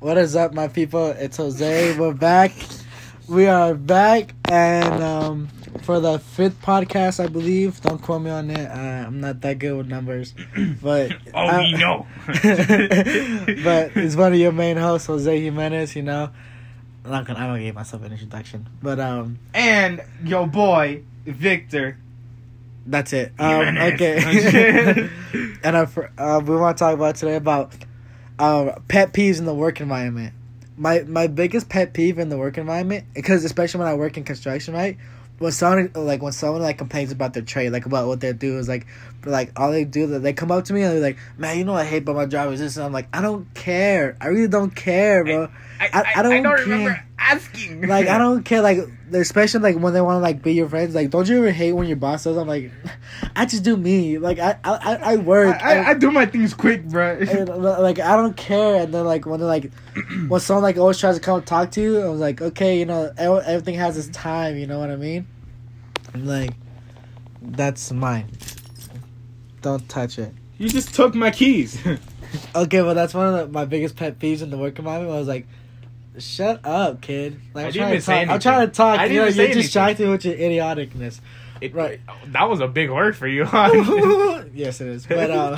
[0.00, 1.08] What is up, my people?
[1.08, 1.98] It's Jose.
[1.98, 2.52] We're back.
[3.28, 5.48] We are back, and um,
[5.82, 7.80] for the fifth podcast, I believe.
[7.82, 8.66] Don't quote me on it.
[8.70, 10.34] Uh, I'm not that good with numbers,
[10.82, 12.06] but Oh, I- we know.
[12.26, 15.94] but it's one of your main hosts, Jose Jimenez.
[15.94, 16.30] You know,
[17.04, 17.38] I'm not gonna.
[17.38, 21.98] I'm gonna give myself an introduction, but um, and your boy Victor.
[22.86, 23.32] that's it.
[23.38, 24.18] Um, okay.
[25.62, 25.86] and uh,
[26.18, 27.72] uh, we want to talk about today about
[28.40, 30.32] uh, pet peeves in the work environment.
[30.76, 34.24] My my biggest pet peeve in the work environment, because especially when I work in
[34.24, 34.96] construction, right?
[35.38, 38.58] When someone like when someone like complains about their trade, like about what they do
[38.58, 38.86] is like,
[39.24, 41.72] like all they do, they come up to me and they're like, "Man, you know
[41.72, 44.16] what I hate about my job is this," and I'm like, "I don't care.
[44.20, 45.48] I really don't care, bro."
[45.80, 47.06] I, I- I don't remember care.
[47.18, 47.86] asking.
[47.88, 48.60] like I don't care.
[48.62, 48.78] Like
[49.12, 50.94] especially like when they want to like be your friends.
[50.94, 52.36] Like, don't you ever hate when your boss does?
[52.36, 52.70] I'm like,
[53.36, 54.18] I just do me.
[54.18, 55.62] Like I I I, I work.
[55.62, 57.16] I, I, I do my things quick, bro.
[57.18, 59.72] and, like I don't care, and then like when they're like,
[60.28, 62.86] when someone like always tries to come talk to you, I was like, okay, you
[62.86, 64.56] know, everything has its time.
[64.56, 65.26] You know what I mean?
[66.14, 66.52] I'm like,
[67.42, 68.30] that's mine.
[69.62, 70.32] Don't touch it.
[70.58, 71.78] you just took my keys.
[72.54, 75.12] Okay, well that's one of the, my biggest pet peeves in the work environment.
[75.12, 75.46] I was like,
[76.18, 77.40] shut up, kid.
[77.54, 78.28] Like I'm trying to talk.
[78.28, 78.98] I'm trying to talk.
[79.00, 79.62] I you know, even say you're anything.
[79.62, 81.20] distracted with your idioticness.
[81.60, 82.00] It- Right.
[82.28, 83.42] That was a big word for you.
[84.54, 85.06] yes, it is.
[85.06, 85.56] But um,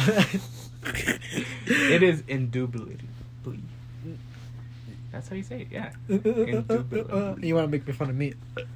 [1.67, 2.99] it is indubitably.
[5.13, 5.69] That's how you say it.
[5.71, 5.93] Yeah.
[6.09, 7.47] Indubitably.
[7.47, 8.33] you want to make me fun of me?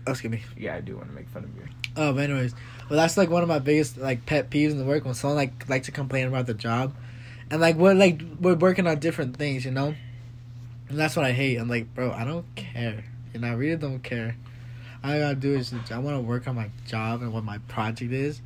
[0.07, 0.43] Oh, excuse me.
[0.57, 1.63] Yeah, I do want to make fun of you.
[1.97, 2.55] Oh, but anyways,
[2.91, 5.37] well, that's like one of my biggest like pet peeves in the work when someone
[5.37, 6.95] like like to complain about the job,
[7.51, 9.95] and like we're like we're working on different things, you know,
[10.89, 11.56] and that's what I hate.
[11.56, 14.37] I'm like, bro, I don't care, and I really don't care.
[15.05, 17.59] All I gotta do is I want to work on my job and what my
[17.69, 18.41] project is,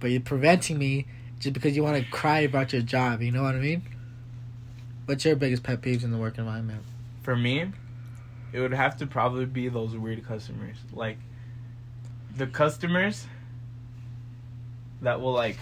[0.00, 1.06] but you're preventing me
[1.38, 3.22] just because you want to cry about your job.
[3.22, 3.82] You know what I mean?
[5.06, 6.82] What's your biggest pet peeves in the work environment?
[7.22, 7.72] For me,
[8.52, 10.76] it would have to probably be those weird customers.
[10.92, 11.18] Like
[12.36, 13.26] the customers
[15.02, 15.58] that will like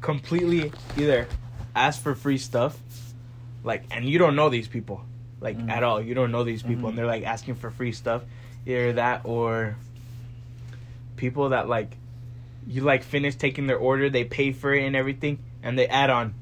[0.00, 1.26] completely either
[1.74, 2.78] ask for free stuff,
[3.66, 5.02] like and you don't know these people.
[5.40, 5.68] Like Mhm.
[5.70, 6.00] at all.
[6.00, 6.88] You don't know these people Mhm.
[6.90, 8.22] and they're like asking for free stuff.
[8.64, 9.76] Either that or
[11.16, 11.96] people that like
[12.66, 16.10] you like finish taking their order, they pay for it and everything, and they add
[16.10, 16.34] on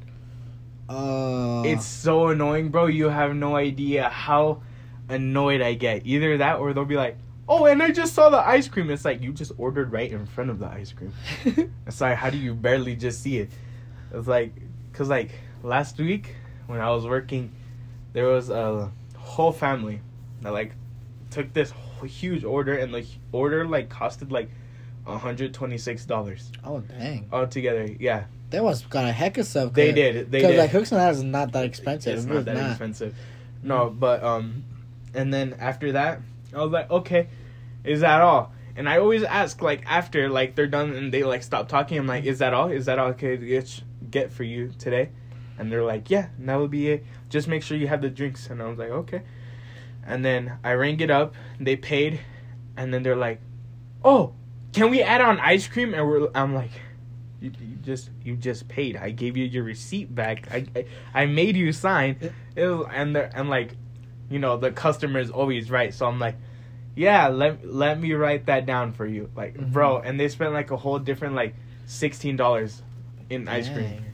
[0.88, 2.86] Oh, it's so annoying, bro.
[2.86, 4.60] You have no idea how
[5.08, 6.02] annoyed I get.
[6.06, 7.16] Either that or they'll be like,
[7.48, 10.26] "Oh, and I just saw the ice cream." It's like you just ordered right in
[10.26, 11.12] front of the ice cream.
[11.86, 13.50] It's like how do you barely just see it?
[14.12, 14.52] It's like
[14.92, 15.30] cuz like
[15.62, 17.52] last week when I was working
[18.12, 20.00] there was a whole family
[20.42, 20.72] that like
[21.30, 21.72] took this
[22.04, 24.50] huge order and the order like costed like
[25.06, 27.88] $126 oh dang, All together.
[27.98, 28.24] Yeah.
[28.50, 29.72] That was got a heck of stuff.
[29.72, 30.30] They did.
[30.30, 30.58] They Because did.
[30.58, 32.14] like hooks and ladders is not that expensive.
[32.16, 32.70] It's It not that not.
[32.70, 33.14] expensive.
[33.62, 34.64] No, but um,
[35.14, 36.20] and then after that,
[36.54, 37.28] I was like, okay,
[37.82, 38.52] is that all?
[38.76, 41.98] And I always ask like after like they're done and they like stop talking.
[41.98, 42.68] I'm like, is that all?
[42.68, 45.08] Is that all okay to get get for you today?
[45.58, 47.04] And they're like, yeah, and that will be it.
[47.28, 48.48] Just make sure you have the drinks.
[48.50, 49.22] And I was like, okay.
[50.06, 51.34] And then I rang it up.
[51.60, 52.20] They paid,
[52.76, 53.40] and then they're like,
[54.04, 54.32] oh,
[54.72, 55.94] can we add on ice cream?
[55.94, 56.70] And we're I'm like.
[57.40, 58.96] You, you just you just paid.
[58.96, 60.48] I gave you your receipt back.
[60.50, 62.16] I I, I made you sign.
[62.56, 63.76] It was, and the and like,
[64.30, 65.92] you know, the customer is always right.
[65.92, 66.36] So I'm like,
[66.96, 69.72] yeah, let let me write that down for you, like, Mhm.
[69.72, 69.98] bro.
[69.98, 71.54] And they spent like a whole different like
[71.84, 72.80] sixteen dollars
[73.28, 74.04] in ice cream.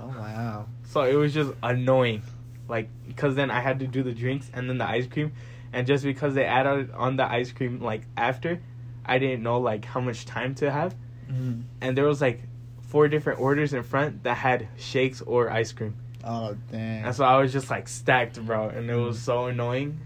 [0.00, 0.66] Oh wow.
[0.84, 2.22] So it was just annoying,
[2.68, 5.32] like, because then I had to do the drinks and then the ice cream,
[5.72, 8.60] and just because they added on the ice cream like after,
[9.04, 10.94] I didn't know like how much time to have,
[11.30, 11.64] Mm.
[11.82, 12.40] and there was like
[12.80, 15.94] four different orders in front that had shakes or ice cream.
[16.24, 17.04] Oh dang.
[17.04, 20.00] And so I was just like stacked, bro, and it was so annoying.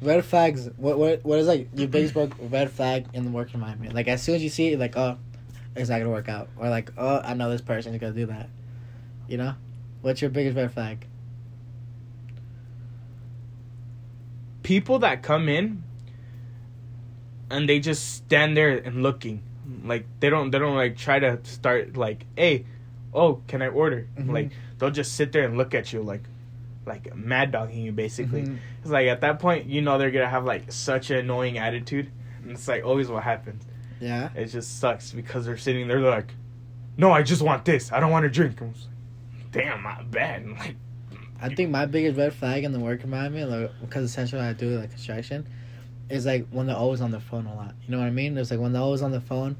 [0.00, 0.68] red flags.
[0.78, 3.92] What what what is like your biggest red flag in the work environment?
[3.94, 5.18] Like as soon as you see it, like oh,
[5.76, 8.26] it's not gonna work out, or like oh, I know this person is gonna do
[8.26, 8.48] that.
[9.28, 9.54] You know,
[10.02, 11.06] what's your biggest red flag?
[14.62, 15.82] People that come in
[17.50, 19.42] and they just stand there and looking.
[19.84, 22.66] Like they don't they don't like try to start like, "Hey,
[23.12, 24.32] oh, can I order?" Mhm.
[24.32, 26.22] Like they'll just sit there and look at you like
[26.86, 28.42] like mad dogging you basically.
[28.42, 28.58] Mhm.
[28.82, 32.10] It's like at that point, you know they're to have like such an annoying attitude.
[32.42, 33.64] And it's like always what happens.
[34.00, 34.30] Yeah.
[34.34, 36.34] It just sucks because they're sitting there like,
[36.96, 37.92] "No, I just want this.
[37.92, 38.70] I don't want to drink." Like,
[39.52, 40.46] Damn, not bad.
[40.58, 40.76] Like
[41.50, 44.52] I think my biggest red flag in the work environment, like, because essentially what I
[44.52, 45.48] do like construction,
[46.08, 47.74] is like when they're always on the phone a lot.
[47.84, 48.38] You know what I mean?
[48.38, 49.56] It's like when they're always on the phone,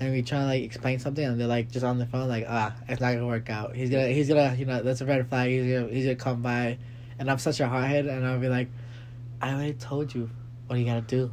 [0.00, 2.46] and we try to like explain something, and they're like just on the phone, like
[2.48, 3.76] ah, it's not gonna work out.
[3.76, 5.50] He's gonna, he's gonna, you know, that's a red flag.
[5.50, 6.78] He's gonna, he's gonna come by,
[7.18, 8.68] and I'm such a hothead, and I'll be like,
[9.42, 10.30] I already told you
[10.68, 11.30] what you gotta do.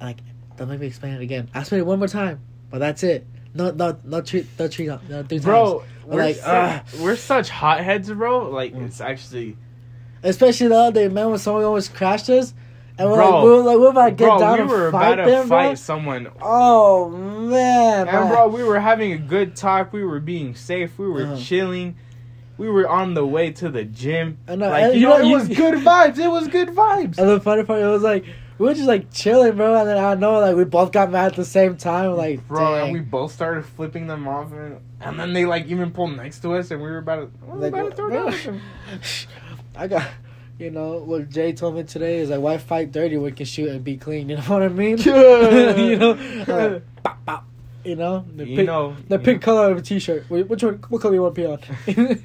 [0.00, 0.20] And like,
[0.56, 1.50] don't make me explain it again.
[1.52, 2.40] I'll explain it one more time,
[2.70, 3.26] but that's it.
[3.58, 5.90] No, no, no, treat, no, treat, no, three bro, times.
[6.06, 6.84] we're, like, su- ah.
[7.00, 8.50] we're such hotheads, bro.
[8.50, 8.86] Like Mm.
[8.86, 9.56] it's actually,
[10.22, 12.54] Especially the other day, man, when someone almost crashed us,
[12.98, 13.30] and we're Bro.
[13.30, 14.38] like, we were like, we're about to get bro.
[14.38, 15.74] down We and were fight about to them, fight bro.
[15.74, 19.92] someone, Oh man, and bro, we were having a good talk.
[19.92, 20.96] We were being safe.
[20.98, 21.36] We were Uh-huh.
[21.36, 21.96] chilling.
[22.58, 24.38] We were on the way to the gym.
[24.48, 26.18] I know, Like and you you know, know, it was good vibes.
[26.18, 27.18] It was good vibes.
[27.18, 28.24] And the funny part, it was like
[28.58, 29.74] we were just like chilling, bro.
[29.76, 32.16] And then I know like we both got mad at the same time.
[32.16, 32.84] Like, Bro, dang.
[32.84, 36.40] and we both started flipping them off, and, and then they like even pulled next
[36.40, 38.30] to us, and we were about to, we were Like, about to throw bro.
[38.30, 38.60] down them.
[39.76, 40.08] I got,
[40.58, 43.46] you know, what Jay told me today is like, why fight dirty when you can
[43.46, 44.28] shoot and be clean?
[44.28, 44.98] You know what I mean?
[44.98, 46.12] you know,
[46.48, 47.44] like, bop, bop,
[47.84, 50.28] you know, the You pink, know, the pink color of a t-shirt.
[50.28, 50.82] Which one?
[50.88, 52.24] What color you want to be on?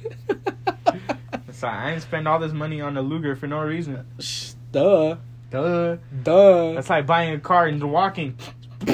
[1.52, 4.04] So I ain't spend all this money on a Luger for no reason.
[4.72, 5.16] Duh,
[5.54, 5.98] Duh.
[6.24, 6.72] duh.
[6.72, 8.36] That's like buying a car and walking.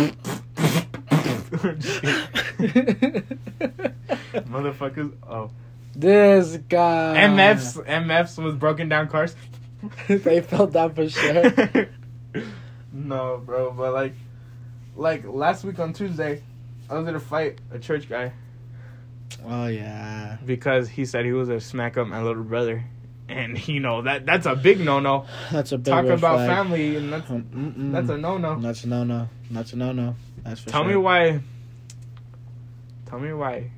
[4.44, 5.14] Motherfuckers.
[5.26, 5.50] Oh.
[5.96, 7.16] this guy.
[7.16, 7.82] MFs.
[7.86, 9.34] MFs was broken down cars.
[10.08, 11.88] they felt that for sure.
[12.92, 14.12] no, bro, but like,
[14.96, 16.42] like last week on Tuesday,
[16.90, 18.32] I was gonna fight a church guy
[19.46, 20.36] Oh yeah.
[20.44, 22.84] because he said he was gonna smack up my little brother,
[23.30, 25.26] and you know that that's a big no no.
[25.52, 26.48] That's a big no Talk red about flag.
[26.48, 27.92] family, and that's mm-mm.
[27.92, 28.60] that's a no no.
[28.60, 29.28] That's a no no.
[29.50, 30.16] That's a no no.
[30.42, 30.90] That's for Tell sure.
[30.90, 31.40] me why.
[33.06, 33.70] Tell me why.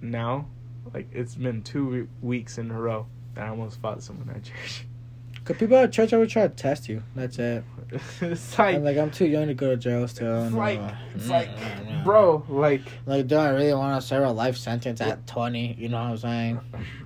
[0.00, 0.46] Now,
[0.92, 4.44] like it's been two we- weeks in a row that I almost fought someone at
[4.44, 4.84] church.
[5.44, 7.02] Cause people at church always try to test you.
[7.14, 7.64] That's it.
[8.22, 10.34] it's like, I'm like, I'm too young to go to jail still.
[10.34, 10.58] Uh, it's no.
[10.58, 10.80] like,
[11.14, 12.02] it's like, Mm-mm.
[12.02, 15.74] bro, like, Like, do I really want to serve a life sentence at 20?
[15.78, 16.60] You know what I'm saying?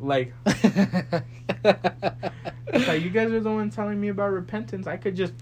[0.00, 0.32] like,
[1.64, 4.86] you guys are the one telling me about repentance.
[4.86, 5.34] I could just,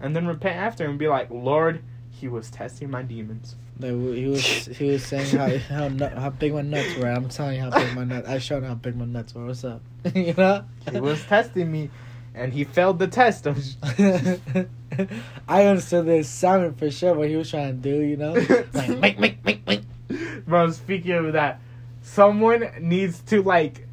[0.00, 3.56] and then repent after and be like, Lord, He was testing my demons.
[3.78, 7.08] Like, he was he was saying how how, nut, how big my nuts were.
[7.08, 8.28] I'm telling you how big my nuts.
[8.28, 9.46] I showed how big my nuts were.
[9.46, 9.82] What's up?
[10.14, 10.64] you know.
[10.90, 11.90] He was testing me,
[12.34, 13.48] and he failed the test.
[15.48, 18.00] I understood the sounded for sure what he was trying to do.
[18.00, 18.34] You know,
[18.72, 19.82] like make make make make.
[20.46, 21.60] Bro, speaking of that,
[22.02, 23.88] someone needs to like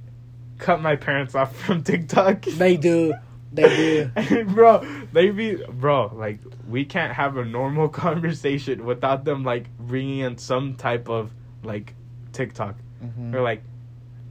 [0.61, 2.43] cut my parents off from TikTok.
[2.43, 3.13] They do,
[3.51, 4.45] they do.
[4.53, 10.19] bro, they be bro, like we can't have a normal conversation without them like bringing
[10.19, 11.31] in some type of
[11.63, 11.93] like
[12.31, 13.35] TikTok Mm-hmm.
[13.35, 13.63] or like,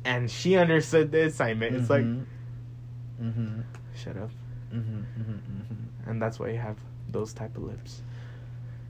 [0.04, 1.74] and she understood the assignment.
[1.74, 3.60] It's like, mm-hmm.
[3.96, 4.30] shut up,
[4.72, 5.00] Mm-hmm.
[5.20, 6.08] Mm-hmm.
[6.08, 6.76] and that's why you have
[7.10, 8.02] those type of lips.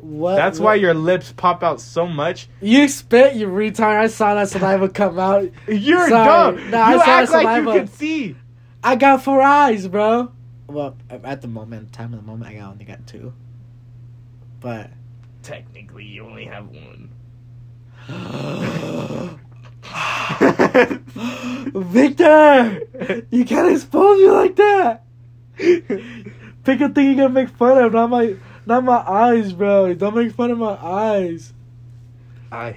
[0.01, 0.37] What?
[0.37, 2.49] That's what- why your lips pop out so much.
[2.61, 3.99] You spit, you retard.
[3.99, 5.51] I saw that saliva come out.
[5.69, 6.57] You're Sorry.
[6.57, 6.71] dumb.
[6.71, 7.79] No, I you saw act the like you saliva.
[7.81, 8.37] could see.
[8.83, 10.33] I got four eyes, bro.
[10.69, 13.33] Well, at the moment, time of the moment, I only got two.
[14.61, 14.91] But
[15.43, 17.09] Technically, you only have one.
[21.75, 22.81] Victor,
[23.31, 25.05] you can't expose me like that.
[25.59, 28.37] Pick a thing you're gonna make fun of, not my,
[28.67, 29.95] not my eyes, bro.
[29.95, 31.53] Don't make fun of my eyes.
[32.53, 32.77] I,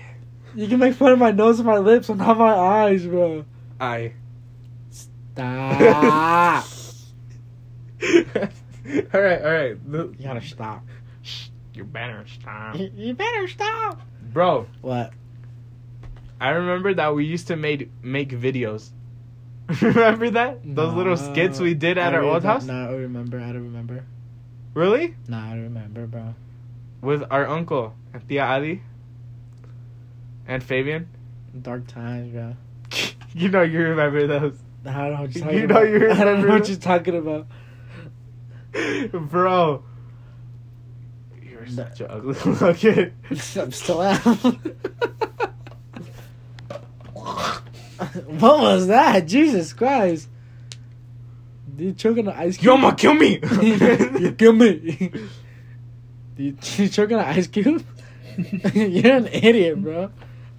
[0.56, 3.46] You can make fun of my nose and my lips, but not my eyes, bro.
[3.80, 4.14] I.
[4.90, 5.82] Stop.
[8.04, 9.78] all right, all right.
[9.90, 10.84] Look, you gotta stop.
[11.22, 14.00] shh, You better stop, You, you better stop.
[14.22, 14.68] bro.
[14.82, 15.12] What?
[16.40, 18.90] I remember that we used to make make videos.
[19.82, 22.66] remember that those little skits we did at I our old house?
[22.66, 23.40] No, I don't remember.
[23.40, 24.04] I don't remember.
[24.74, 25.16] Really?
[25.28, 26.34] No, I remember, bro.
[27.02, 28.82] With our uncle and Tia Ali
[30.48, 31.08] and Fabian.
[31.62, 32.56] Dark times, bro.
[33.34, 36.02] you know you remember those, I don't know what you're You talking know about.
[36.02, 37.48] you I don't know what you're talking about.
[39.30, 39.84] bro.
[41.42, 43.14] You're such an ugly kid.
[43.30, 44.20] I'm still am.
[48.40, 49.28] what was that?
[49.28, 50.28] Jesus Christ.
[51.76, 52.66] Did you choke on an ice cube?
[52.66, 53.40] Yo, ma, kill me.
[53.62, 55.12] you kill me.
[56.36, 57.84] Did you choke on an ice cube?
[58.74, 60.12] You're an idiot, bro.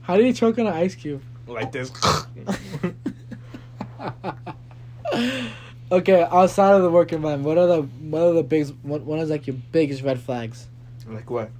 [0.02, 1.22] How do you choke on an ice cube?
[1.46, 1.92] like this.
[5.92, 9.18] okay, outside of the working man, what are the what are the big what what
[9.18, 10.66] is like your biggest red flags?
[11.06, 11.50] like what?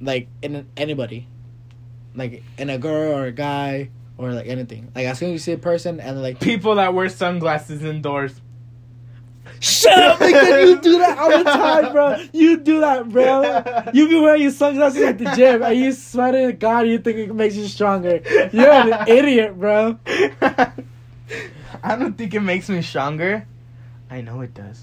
[0.00, 1.28] Like in anybody,
[2.14, 4.90] like in a girl or a guy or like anything.
[4.94, 8.40] Like as soon as you see a person and like People that wear sunglasses indoors.
[9.60, 12.16] Shut up, nigga, you do that all the time, bro.
[12.32, 13.92] You do that, bro.
[13.92, 17.18] You be wearing your sunglasses at the gym and you sweating to God you think
[17.18, 18.20] it makes you stronger.
[18.52, 19.98] You're an idiot, bro.
[21.82, 23.46] I don't think it makes me stronger.
[24.10, 24.82] I know it does.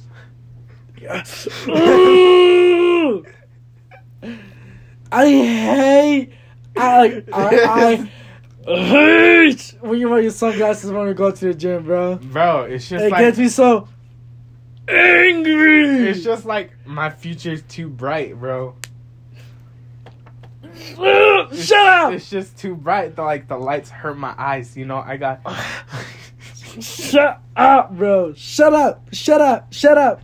[0.99, 1.47] Yes.
[5.11, 6.33] I hate.
[6.75, 7.29] I like.
[7.33, 8.09] I,
[8.67, 12.15] I hate when you wear your sunglasses when you go to the gym, bro.
[12.15, 13.87] Bro, it's just It like gets me so
[14.87, 16.09] angry.
[16.09, 18.75] it's just like my future's too bright, bro.
[20.63, 22.13] Ugh, It's- Shut up!
[22.13, 23.15] It's just too bright.
[23.15, 24.75] The like the lights hurt my eyes.
[24.77, 25.41] You know, I got.
[26.79, 28.33] Shut up, bro.
[28.33, 29.07] Shut up.
[29.13, 29.73] Shut up.
[29.73, 30.21] Shut up.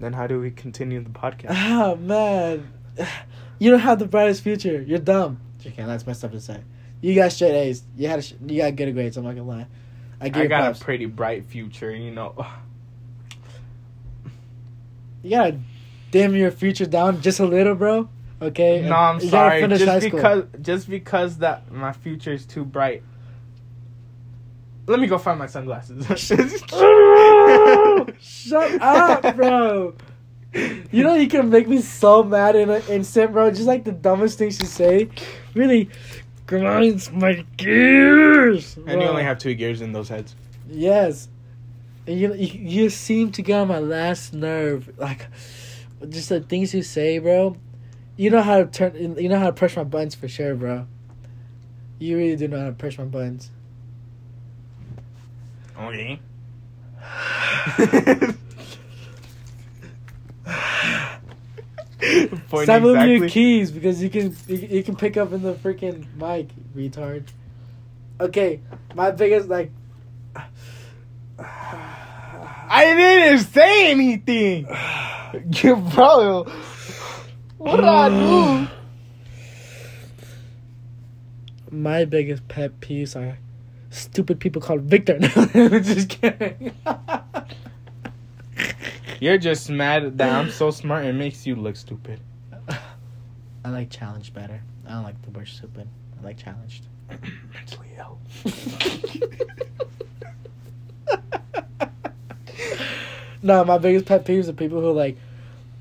[0.00, 1.50] then how do we continue the podcast?
[1.50, 2.72] Oh man,
[3.58, 4.82] you don't have the brightest future.
[4.82, 5.40] You're dumb.
[5.64, 6.60] Okay, that's messed up to say.
[7.00, 7.84] You got straight A's.
[7.96, 9.16] You had a sh- you got good grades.
[9.16, 9.66] I'm not gonna lie.
[10.20, 10.80] I I got props.
[10.80, 11.94] a pretty bright future.
[11.94, 12.34] You know.
[15.22, 15.58] you gotta
[16.10, 18.08] dim your future down just a little, bro.
[18.40, 18.82] Okay.
[18.82, 19.66] No, I'm You sorry.
[19.66, 23.02] Just because, just because that my future is too bright.
[24.86, 26.06] Let me go find my sunglasses.
[28.20, 29.94] Shut up, bro.
[30.54, 33.50] You know you can make me so mad in an instant, bro.
[33.50, 35.10] Just like the dumbest things you say,
[35.54, 35.90] really
[36.46, 38.78] grinds my gears.
[38.86, 40.34] And you only have two gears in those heads.
[40.66, 41.28] Yes.
[42.08, 44.90] And you, you you seem to get on my last nerve.
[44.96, 45.26] Like,
[46.08, 47.58] just the things you say, bro.
[48.16, 49.18] You know how to turn.
[49.18, 50.86] You know how to push my buttons for sure, bro.
[51.98, 53.50] You really do know how to push my buttons.
[55.78, 56.18] Okay.
[62.48, 65.52] Point Stop moving your keys because you can you, you can pick up in the
[65.52, 67.24] freaking mic, retard.
[68.18, 68.60] Okay,
[68.94, 69.70] my biggest like.
[72.70, 74.66] I didn't say anything.
[75.62, 76.44] You bro.
[77.58, 78.66] What did I do?
[81.70, 83.36] My biggest pet peeves are
[83.90, 85.18] stupid people called Victor.
[85.54, 86.72] No, just kidding.
[89.20, 92.20] You're just mad that I'm so smart and it makes you look stupid.
[93.64, 94.62] I like challenged better.
[94.86, 95.88] I don't like the word stupid.
[96.18, 96.86] I like challenged.
[97.52, 98.18] Mentally ill.
[103.42, 105.16] no, my biggest pet peeves are people who like,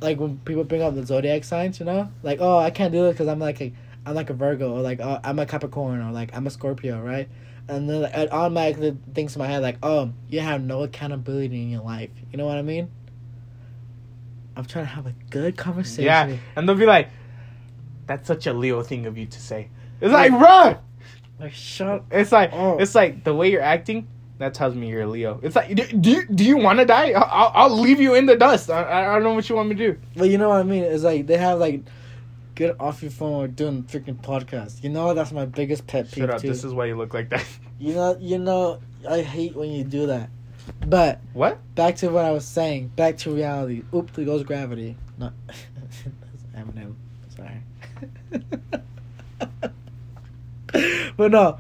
[0.02, 1.80] like when people bring up the zodiac signs.
[1.80, 3.74] You know, like oh I can't do this because I'm like a
[4.06, 7.02] I'm like a Virgo or like oh I'm a Capricorn or like I'm a Scorpio,
[7.02, 7.28] right?
[7.68, 11.70] And then it automatically thinks in my head like oh you have no accountability in
[11.70, 12.12] your life.
[12.32, 12.90] You know what I mean?
[14.56, 16.06] I'm trying to have a good conversation.
[16.06, 17.10] Yeah, and they'll be like,
[18.08, 19.70] "That's such a Leo thing of you to say."
[20.02, 20.78] It's like, run.
[21.40, 22.06] Like shut.
[22.10, 22.78] It's like, Oh.
[22.80, 24.08] it's like the way you're acting.
[24.40, 25.40] That tells me you're a Leo.
[25.42, 27.12] It's like, do, do you do you want to die?
[27.12, 28.70] I'll, I'll, leave you in the dust.
[28.70, 30.00] I, I don't know what you want me to do.
[30.16, 30.84] But you know what I mean?
[30.84, 31.82] It's like they have like
[32.54, 34.84] get off your phone or doing freaking podcast.
[34.84, 36.42] You know that's my biggest pet peeve Shut up.
[36.42, 36.50] too.
[36.50, 37.46] This is why you look like that.
[37.80, 40.32] You know, you know, I hate when you do that.
[40.88, 41.60] But What?
[41.76, 42.88] back to what I was saying.
[42.96, 43.84] Back to reality.
[43.94, 44.98] Oop, there goes gravity.
[45.20, 46.96] No, that's Eminem.
[47.36, 47.62] Sorry.
[51.18, 51.60] but no,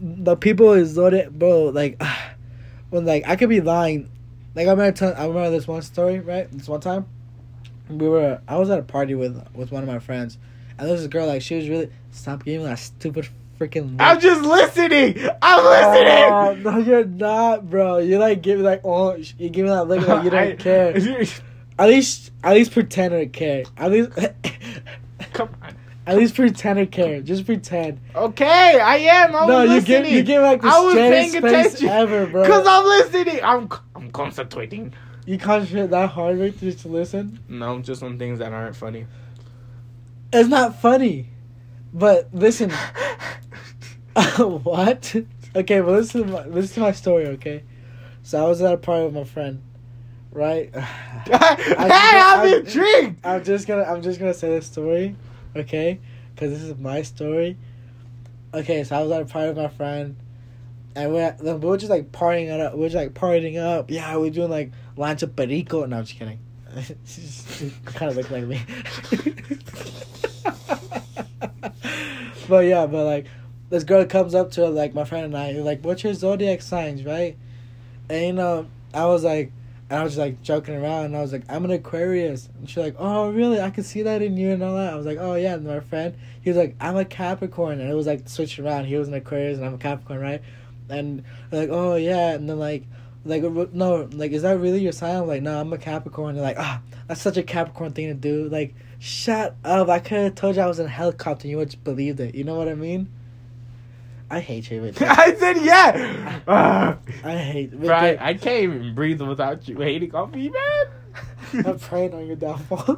[0.00, 1.64] the people is zodiac, bro.
[1.66, 2.00] Like,
[2.90, 4.08] when like I could be lying.
[4.54, 6.20] Like I remember, I remember this one story.
[6.20, 7.06] Right, this one time,
[7.88, 8.40] we were.
[8.48, 10.38] I was at a party with with one of my friends,
[10.78, 11.26] and there was a girl.
[11.26, 13.28] Like she was really stop giving that stupid
[13.60, 13.92] freaking.
[13.92, 14.00] look.
[14.00, 15.18] I'm just listening.
[15.42, 16.64] I'm listening.
[16.66, 17.98] Oh, no, you're not, bro.
[17.98, 20.56] You like give me like oh, you give me that look like you don't I-
[20.56, 20.94] care.
[21.80, 23.62] At least, at least pretend to care.
[23.76, 24.10] At least,
[25.32, 25.76] Come on.
[26.08, 27.20] At least pretend to care.
[27.20, 28.00] Just pretend.
[28.14, 29.36] Okay, I am.
[29.36, 30.02] I was no, you listening.
[30.04, 31.88] give you give like the I was straightest paying face attention.
[31.88, 32.46] ever, bro.
[32.46, 33.40] Cause I'm listening.
[33.44, 34.94] I'm I'm concentrating.
[35.26, 37.40] you concentrate that hard right just to listen.
[37.48, 39.06] No, just on things that aren't funny.
[40.32, 41.28] It's not funny,
[41.92, 42.70] but listen.
[44.38, 45.14] what?
[45.54, 47.62] Okay, but listen to my, listen to my story, okay?
[48.22, 49.62] So I was at a party with my friend,
[50.32, 50.70] right?
[50.74, 50.82] hey,
[51.32, 53.24] I- I'm intrigued.
[53.24, 55.14] I'm just gonna I'm just gonna say this story,
[55.56, 55.98] okay?
[56.34, 57.56] Because this is my story.
[58.54, 60.16] Okay, so I was at a party with my friend,
[60.94, 62.74] and we we were just like partying it up.
[62.74, 63.90] We were just like partying up.
[63.90, 65.84] Yeah, we are doing like lancha perico.
[65.84, 66.38] No, I'm just kidding.
[67.04, 68.60] She kind of look like me.
[72.48, 73.26] but yeah, but like
[73.70, 77.04] this girl comes up to like my friend and I, like, "What's your zodiac signs?"
[77.04, 77.36] Right?
[78.08, 79.52] And you know, I was like.
[79.90, 82.68] And I was just like joking around, and I was like, "I'm an Aquarius," and
[82.68, 83.60] she's like, "Oh, really?
[83.60, 85.66] I can see that in you and all that." I was like, "Oh yeah." And
[85.66, 88.84] my friend, he was like, "I'm a Capricorn," and it was like switched around.
[88.84, 90.42] He was an Aquarius, and I'm a Capricorn, right?
[90.90, 92.84] And like, "Oh yeah," and then like,
[93.24, 95.16] like no, like, is that really your sign?
[95.16, 98.14] I'm like, "No, I'm a Capricorn." They're like, "Ah, that's such a Capricorn thing to
[98.14, 99.88] do." Like, shut up!
[99.88, 102.34] I could have told you I was in a helicopter, you would just believed it.
[102.34, 103.08] You know what I mean?
[104.30, 104.82] I hate you.
[104.82, 106.40] With I said yeah.
[106.46, 106.98] Ah.
[107.24, 107.70] I hate.
[107.72, 110.86] With Bro, I, I can't even breathe without you hating on me, man.
[111.66, 112.84] I'm praying on your downfall.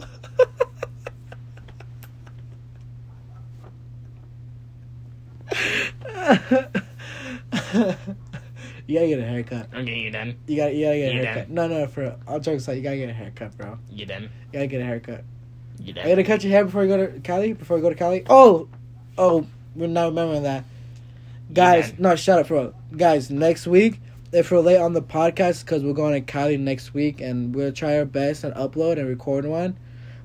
[8.87, 9.69] you gotta get a haircut.
[9.75, 10.37] okay, you done?
[10.47, 11.51] You gotta, you gotta get a You haircut.
[11.51, 13.79] No, no, for all jokes aside, you gotta get a haircut, bro.
[13.91, 14.25] You done?
[14.25, 15.25] You gotta get a haircut.
[15.79, 17.53] You Are you gonna cut your hair before you go to Cali?
[17.53, 18.25] Before we go to Cali?
[18.29, 18.69] Oh,
[19.17, 20.65] oh, we're not remembering that.
[21.53, 22.75] Guys, no, shut up, bro.
[22.97, 24.01] Guys, next week,
[24.33, 27.73] if we're late on the podcast, because we're going to Cali next week, and we'll
[27.73, 29.77] try our best and upload and record one.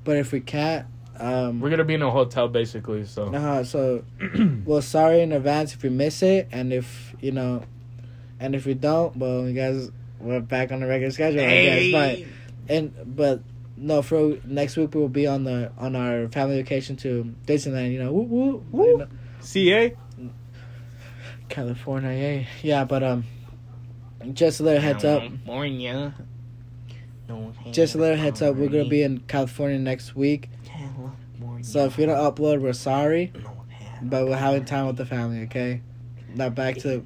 [0.03, 0.85] But if we can't,
[1.17, 3.33] um, We're gonna be in a hotel basically, so.
[3.33, 4.03] uh, so
[4.65, 7.63] well, sorry in advance if we miss it, and if you know,
[8.39, 9.89] and if we don't, well, you guys,
[10.19, 11.39] we're back on the regular schedule.
[11.39, 13.41] I guess, but and but
[13.77, 17.93] no, for next week we will be on the on our family vacation to Disneyland.
[17.93, 18.85] You know, woo woo, Woo.
[18.85, 19.07] you know,
[19.39, 19.95] CA.
[21.55, 22.11] California.
[22.11, 23.23] Yeah, yeah, but um,
[24.33, 25.21] just a little heads up.
[25.21, 26.13] California.
[27.71, 28.55] Just a little heads up.
[28.57, 30.49] We're gonna be in California next week.
[31.61, 33.31] So if we don't upload, we're sorry,
[34.01, 35.43] but we're having time with the family.
[35.43, 35.81] Okay.
[36.35, 37.01] Now back to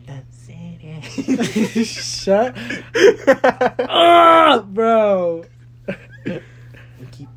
[1.86, 2.58] shut
[3.88, 5.46] up, bro.
[7.12, 7.30] Keep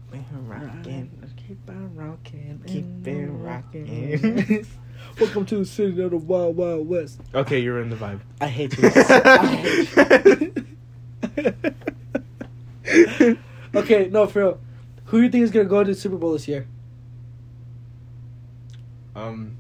[0.49, 1.11] rocking.
[1.37, 2.63] Keep on rocking.
[2.67, 4.67] Keep it rocking.
[5.13, 5.27] Rocking.
[5.27, 7.21] Welcome to the city of the wild, wild west.
[7.35, 8.21] Okay, you're in the vibe.
[8.41, 8.91] I hate you.
[8.95, 9.83] I hate
[13.75, 14.61] okay, no, for real.
[15.07, 16.67] Who do you think is gonna go to the Super Bowl this year?
[19.15, 19.57] Um,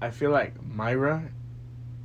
[0.00, 1.28] I feel like Myra.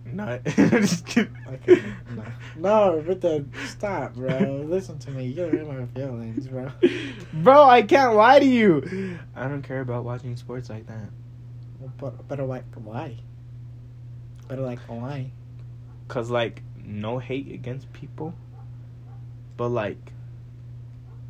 [0.06, 0.44] Not.
[0.44, 1.36] Just kidding.
[1.48, 2.24] Okay, no,
[2.58, 4.64] no, but the stop, bro.
[4.68, 5.28] Listen to me.
[5.28, 6.72] You're in my feelings, bro.
[7.32, 9.18] Bro, I can't lie to you.
[9.36, 11.10] I don't care about watching sports like that.
[11.98, 13.18] But better like why?
[14.48, 15.32] Better like why?
[16.08, 18.34] Cause like no hate against people,
[19.58, 20.12] but like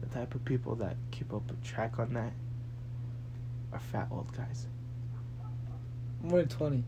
[0.02, 2.34] the type of people that keep up a track on that
[3.72, 4.68] are fat old guys.
[6.22, 6.84] More than twenty.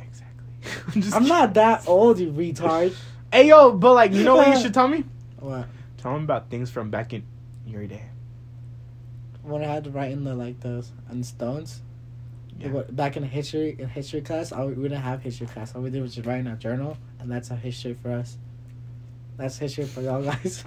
[0.00, 1.02] Exactly.
[1.12, 2.94] I'm, I'm not that old, you retard.
[3.32, 5.04] Hey yo, but like you know what you should tell me?
[5.38, 5.68] What?
[5.98, 7.22] Tell me about things from back in
[7.64, 8.06] your day.
[9.42, 11.80] When I had to write in the like those on stones.
[12.60, 12.68] Yeah.
[12.68, 15.74] What- Back in history in history class, all, we didn't have history class.
[15.74, 18.36] All we did was just write in our journal, and that's our history for us.
[19.38, 20.62] That's history for y'all guys.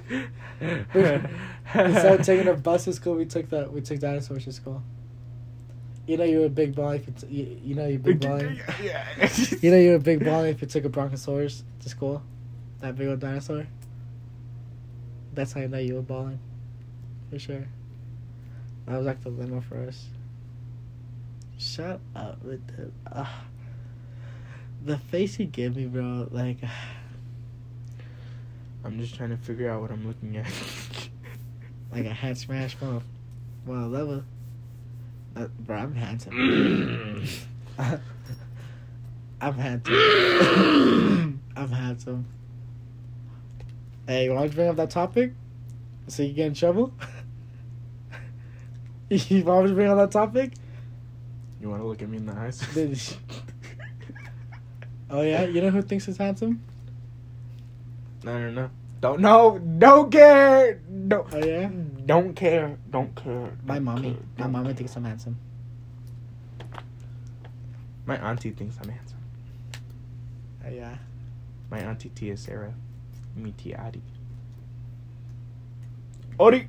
[0.59, 4.81] Instead of taking a bus to school, we took the we took dinosaurs to school.
[6.07, 8.59] You know you're a big boy if you, t- you, you know you're big boy.
[8.81, 9.05] yeah.
[9.61, 12.21] You know you're a big boy if you took a brontosaurus to school.
[12.81, 13.67] That big old dinosaur.
[15.33, 16.39] That's how you know you were balling.
[17.29, 17.67] For sure.
[18.85, 20.07] That was like the limo for us.
[21.63, 23.25] Shut up with the uh,
[24.83, 26.27] the face you give me, bro.
[26.29, 26.57] Like
[28.83, 30.45] I'm just trying to figure out what I'm looking at.
[31.91, 33.01] like a head smash from
[33.65, 34.23] well level.
[35.37, 37.25] Uh, bro, I'm handsome.
[37.79, 41.39] I'm handsome.
[41.55, 42.25] I'm handsome.
[44.05, 45.31] Hey, why don't you bring up that topic?
[46.07, 46.93] So you get in trouble?
[49.09, 50.55] you want to bring up that topic?
[51.63, 52.61] You want to look at me in the eyes?
[55.09, 56.61] Oh yeah, you know who thinks it's handsome?
[58.23, 58.69] I don't know.
[58.99, 59.59] Don't know.
[59.59, 60.75] Don't care.
[61.07, 61.27] Don't.
[61.33, 61.69] Oh yeah,
[62.05, 62.77] Don't care.
[62.89, 63.51] Don't care.
[63.65, 64.13] my don't mommy.
[64.13, 64.75] care, My mommy care.
[64.75, 65.37] thinks I'm handsome.
[68.05, 69.17] My auntie thinks I'm handsome.
[70.65, 70.95] Oh yeah.
[71.71, 72.73] My auntie Tia Sarah.
[73.35, 74.01] Me Tia Adi.
[76.39, 76.67] Audi.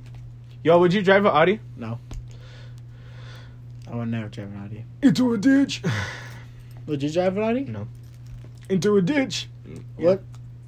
[0.63, 1.61] Yo, would you drive an Audi?
[1.77, 1.99] No.
[3.91, 4.85] I would never drive an Audi.
[5.03, 5.83] Into a ditch.
[6.87, 7.61] Would you drive an Audi?
[7.65, 7.87] No.
[8.69, 9.49] Into a ditch.
[9.97, 10.23] What?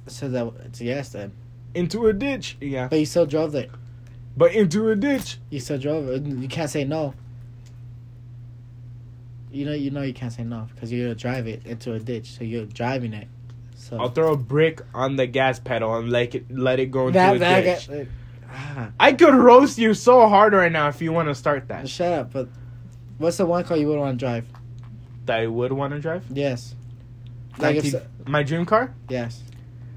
[0.07, 1.31] So that it's a yes then.
[1.73, 2.57] Into a ditch.
[2.61, 2.87] Yeah.
[2.87, 3.69] But you still drove it.
[4.35, 5.37] But into a ditch.
[5.49, 6.23] You still drove it.
[6.23, 7.13] You can't say no.
[9.51, 11.99] You know, you know, you can't say no because you're gonna drive it into a
[11.99, 12.31] ditch.
[12.37, 13.27] So you're driving it.
[13.75, 17.07] So I'll throw a brick on the gas pedal and like it, let it go
[17.07, 17.87] into that a that ditch.
[17.89, 18.07] guy-
[18.51, 21.87] ah, I could roast you so hard right now if you want to start that.
[21.87, 22.33] shut up.
[22.33, 22.49] But
[23.17, 24.45] what's the one car you would want to drive?
[25.25, 26.23] That I would want to drive.
[26.31, 26.75] Yes.
[27.57, 29.41] Like 19 so- my dream car, yes,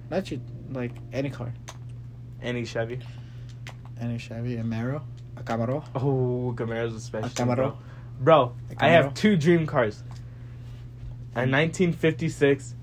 [0.08, 0.40] not you.
[0.70, 1.52] Like any car,
[2.40, 3.00] any Chevy.
[4.00, 5.02] any Chevy, a Camaro,
[5.36, 5.84] a Camaro.
[5.94, 7.26] Oh, Camaro's a special.
[7.26, 7.56] A Camaro.
[7.56, 7.76] Bro,
[8.20, 10.02] bro A I have two dream cars.
[11.34, 12.74] A 1956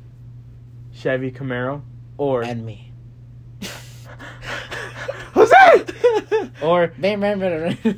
[0.94, 1.82] Chevy Camaro,
[2.18, 2.87] or and me.
[5.38, 6.94] Jose, or.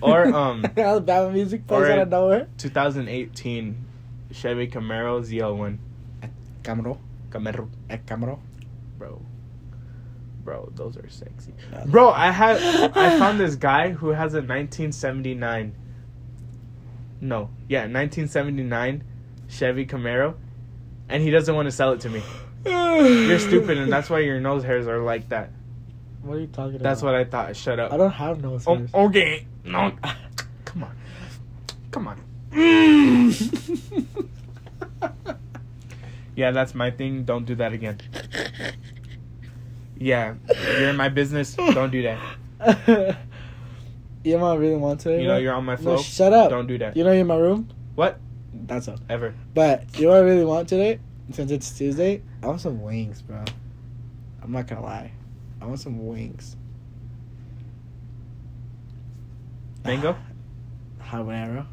[0.02, 2.47] Or, um, Alabama music plays out of nowhere.
[2.58, 3.86] 2018
[4.32, 5.78] Chevy Camaro ZL1.
[6.63, 6.97] Camaro.
[7.30, 8.39] Camaro, A Camaro.
[8.97, 9.21] bro.
[10.43, 11.54] Bro, those are sexy.
[11.86, 12.58] Bro, I had
[12.95, 15.75] I found this guy who has a 1979.
[17.21, 19.04] No, yeah, 1979
[19.47, 20.36] Chevy Camaro,
[21.08, 22.23] and he doesn't want to sell it to me.
[22.65, 25.52] You're stupid, and that's why your nose hairs are like that.
[26.21, 26.84] What are you talking about?
[26.84, 27.55] That's what I thought.
[27.55, 27.93] Shut up.
[27.93, 29.45] I don't have no Oh, okay.
[29.63, 29.93] No.
[30.65, 30.95] Come on.
[31.91, 32.19] Come on.
[36.39, 37.25] Yeah, that's my thing.
[37.25, 37.99] Don't do that again.
[39.97, 40.36] Yeah,
[40.79, 41.53] you're in my business.
[41.53, 42.17] Don't do that.
[44.23, 45.19] you know I really want to?
[45.19, 45.97] You know you're on my floor.
[45.97, 46.49] No, shut up.
[46.49, 46.95] Don't do that.
[46.95, 47.67] You know you're in my room.
[47.95, 48.21] What?
[48.53, 48.99] That's all.
[49.10, 49.36] Ever.
[49.53, 51.01] But you know what I really want today?
[51.34, 53.43] Since it's Tuesday, I want some wings, bro.
[54.41, 55.12] I'm not gonna lie.
[55.62, 56.56] I want some wings.
[59.84, 60.15] Mango?
[61.02, 61.65] Habanero.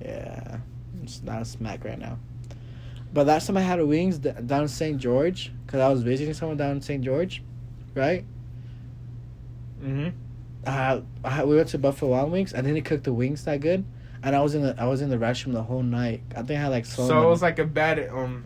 [0.00, 0.58] Yeah,
[1.02, 2.18] it's not a smack right now.
[3.12, 4.98] But last time I had wings down in St.
[4.98, 7.02] George, cause I was visiting someone down in St.
[7.02, 7.42] George,
[7.94, 8.24] right?
[9.80, 10.08] Mm-hmm.
[10.66, 12.54] Uh, I, we went to Buffalo Wild Wings.
[12.54, 13.84] I didn't cook the wings that good,
[14.22, 16.22] and I was in the I was in the restroom the whole night.
[16.32, 17.06] I think I had like so.
[17.06, 18.44] So, it was like a bad um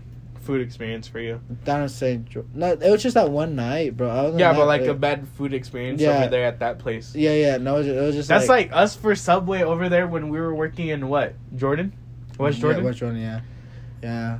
[0.48, 1.38] food experience for you.
[1.66, 2.24] down in St.
[2.24, 2.46] George.
[2.54, 4.34] No, it was just that one night, bro.
[4.34, 6.20] Yeah, but like it- a bad food experience Yeah.
[6.20, 7.14] over there at that place.
[7.14, 7.58] Yeah, yeah.
[7.58, 10.40] No, it was, it was just That's like, us for Subway over there when we
[10.40, 11.34] were working in what?
[11.54, 11.92] Jordan?
[12.38, 12.80] West Jordan?
[12.80, 13.20] Yeah, West Jordan.
[13.20, 13.40] Yeah,
[14.02, 14.38] yeah.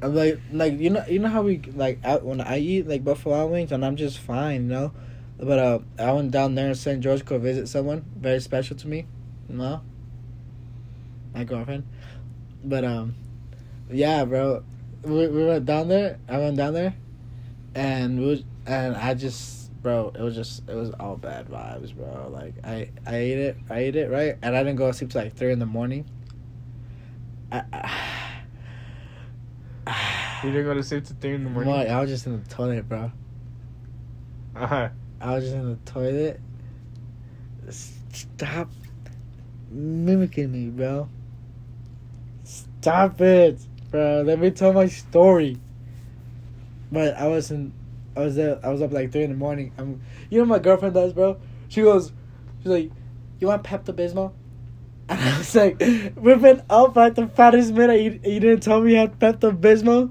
[0.00, 3.02] I'm like, like you know, you know how we like out when I eat like
[3.02, 4.92] Buffalo Wings and I'm just fine, you know.
[5.40, 7.00] But uh, I went down there in St.
[7.00, 9.06] George to go visit someone very special to me.
[9.48, 9.80] You know,
[11.34, 11.82] my girlfriend.
[12.62, 13.16] But um,
[13.90, 14.62] yeah, bro.
[15.02, 16.18] We we went down there.
[16.28, 16.94] I went down there,
[17.74, 21.94] and we was, and I just bro, it was just it was all bad vibes,
[21.94, 22.28] bro.
[22.30, 25.10] Like I I ate it, I ate it right, and I didn't go to sleep
[25.10, 26.04] till like three in the morning.
[27.50, 27.62] I,
[29.86, 31.72] I, You didn't go to sleep till 3 in the morning?
[31.72, 31.88] What?
[31.88, 33.10] I was just in the toilet, bro.
[34.54, 34.88] Uh-huh.
[35.20, 36.40] I was just in the toilet.
[37.70, 38.68] Stop
[39.70, 41.08] mimicking me, bro.
[42.44, 43.58] Stop it,
[43.90, 44.22] bro.
[44.22, 45.58] Let me tell my story.
[46.90, 47.72] But I was in,
[48.16, 48.58] I was there.
[48.64, 49.72] I was up like three in the morning.
[49.78, 51.38] I'm, you know what my girlfriend does, bro.
[51.68, 52.12] She goes,
[52.58, 52.90] she's like,
[53.40, 54.32] "You want Pepto Bismol?"
[55.10, 58.00] And I was like, "We've been up like the fattest minute.
[58.00, 60.10] You, you didn't tell me you had Pepto Bismol."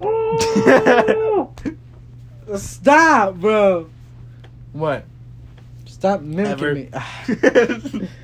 [2.56, 3.88] Stop, bro.
[4.72, 5.04] what?
[5.86, 6.74] Stop mimicking Ever.
[6.74, 6.88] me.
[6.92, 7.24] Ah.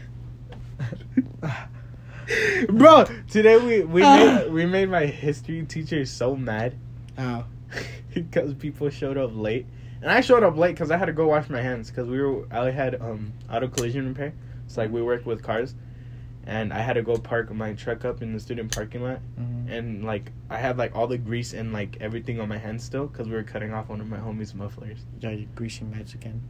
[2.69, 6.75] Bro, today we we made, we made my history teacher so mad
[7.19, 7.45] Ow.
[8.15, 9.67] because people showed up late,
[10.03, 12.21] and I showed up late because I had to go wash my hands because we
[12.21, 14.35] were I had um auto collision repair.
[14.67, 15.75] It's like we work with cars,
[16.47, 19.71] and I had to go park my truck up in the student parking lot, Mhm.
[19.71, 23.07] and like I had like all the grease and like everything on my hands still
[23.07, 24.99] because we were cutting off one of my homies' mufflers.
[25.21, 26.43] Yeah, you greasy Mexican.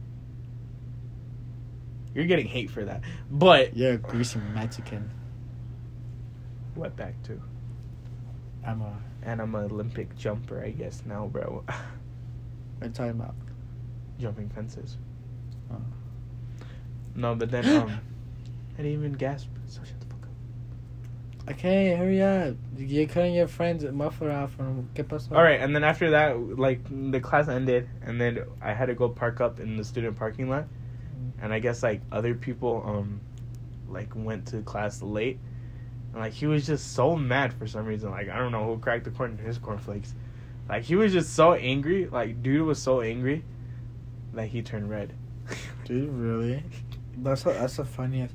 [2.13, 5.11] You're getting hate for that, but You're a greasy Mexican.
[6.79, 7.41] Wet back too,
[8.65, 8.97] I'm a.
[9.23, 11.63] and I'm an Olympic jumper, I guess now, bro.
[12.79, 13.35] What are you talking about?
[14.19, 14.97] Jumping fences.
[15.69, 15.75] Oh.
[17.13, 17.99] No, but then um,
[18.75, 19.49] I didn't even gasp.
[19.67, 21.51] So shut the fuck up.
[21.51, 22.55] Okay, hurry up.
[22.77, 25.35] You're cutting your friend's muffler off And ¿Qué pasó?
[25.35, 26.79] All right, and then after that, like
[27.11, 30.49] the class ended, and then I had to go park up in the student parking
[30.49, 30.65] lot,
[31.41, 33.19] and I guess like other people um,
[33.89, 35.37] like went to class late,
[36.13, 38.11] and like he was just so mad for some reason.
[38.11, 40.13] Like I don't know who cracked the corn in his cornflakes.
[40.67, 42.07] Like he was just so angry.
[42.07, 43.43] Like dude was so angry,
[44.33, 45.13] that he turned red.
[45.85, 46.63] Dude, really?
[47.17, 48.33] That's the, that's the funniest.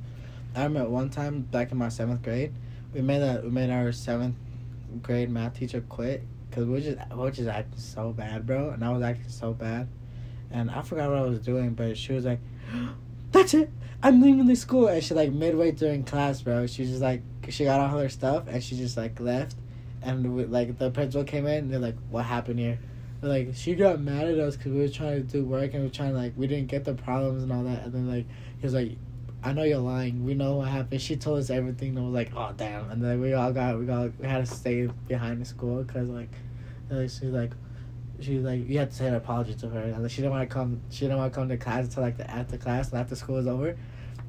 [0.54, 2.52] I remember one time back in my seventh grade,
[2.92, 4.36] we made a we made our seventh
[5.02, 8.84] grade math teacher quit because we just we were just acting so bad, bro, and
[8.84, 9.88] I was acting so bad,
[10.50, 12.40] and I forgot what I was doing, but she was like,
[13.32, 13.70] "That's it,
[14.02, 17.22] I'm leaving the school," and she like midway during class, bro, she was just like
[17.50, 19.56] she got all her stuff and she just like left,
[20.02, 22.78] and we, like the principal came in and they're like, "What happened here?"
[23.24, 25.82] But, like she got mad at us because we were trying to do work and
[25.82, 27.84] we were trying to like we didn't get the problems and all that.
[27.84, 28.26] And then like
[28.58, 28.98] he was like
[29.42, 30.26] I know you're lying.
[30.26, 31.00] We know what happened.
[31.00, 32.90] She told us everything and was like oh damn.
[32.90, 36.10] And then we all got we got we had to stay behind the school because
[36.10, 36.28] like
[36.90, 37.52] she's like
[38.20, 39.80] she was like you had to say an apology to her.
[39.80, 42.02] And like, she didn't want to come she didn't want to come to class until
[42.02, 43.74] like the after class and after school was over.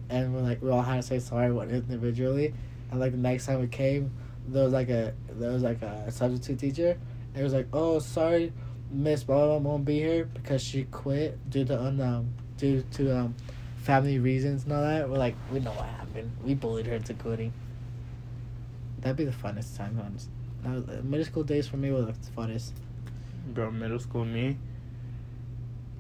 [0.10, 2.54] And we're like we all had to say sorry one individually
[2.96, 4.12] and like the next time we came
[4.48, 6.98] there was like a there was like a substitute teacher
[7.34, 8.52] and it was like oh sorry
[8.92, 13.36] Miss Blah won't be here because she quit due to um due to um
[13.86, 15.08] family reasons and all that.
[15.08, 16.32] We're like, we know what happened.
[16.44, 17.54] We bullied her into quitting.
[19.00, 20.02] That'd be the funnest time.
[20.04, 20.30] Honest.
[20.66, 22.72] Uh, middle school days for me were the funnest.
[23.48, 24.58] Bro, middle school me.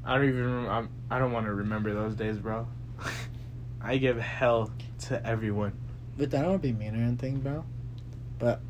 [0.04, 0.44] I don't even.
[0.44, 2.68] Rem- I'm, I don't want to remember those days, bro.
[3.82, 5.74] I give hell to everyone.
[6.18, 7.66] But I don't want to be mean or anything, bro.
[8.40, 8.62] But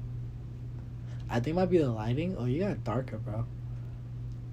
[1.30, 2.36] I think it might be the lighting.
[2.40, 3.46] Oh, you got darker, bro.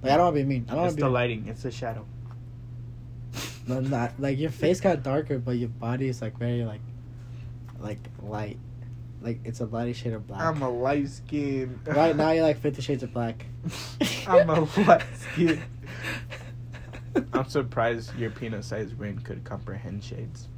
[0.03, 0.67] Like I don't want to be mean.
[0.69, 1.47] I don't want It's the lighting.
[1.49, 2.07] It's the shadow.
[3.67, 6.81] no, not like your face got darker, but your body is like very like
[7.79, 8.59] like light.
[9.23, 10.43] Like it's a lighter shade of black.
[10.43, 11.79] I'm a light skin.
[11.87, 13.47] right now you're like Fifty Shades of Black.
[14.27, 15.63] I'm a light skin.
[17.33, 20.49] I'm surprised your peanut sized brain could comprehend shades.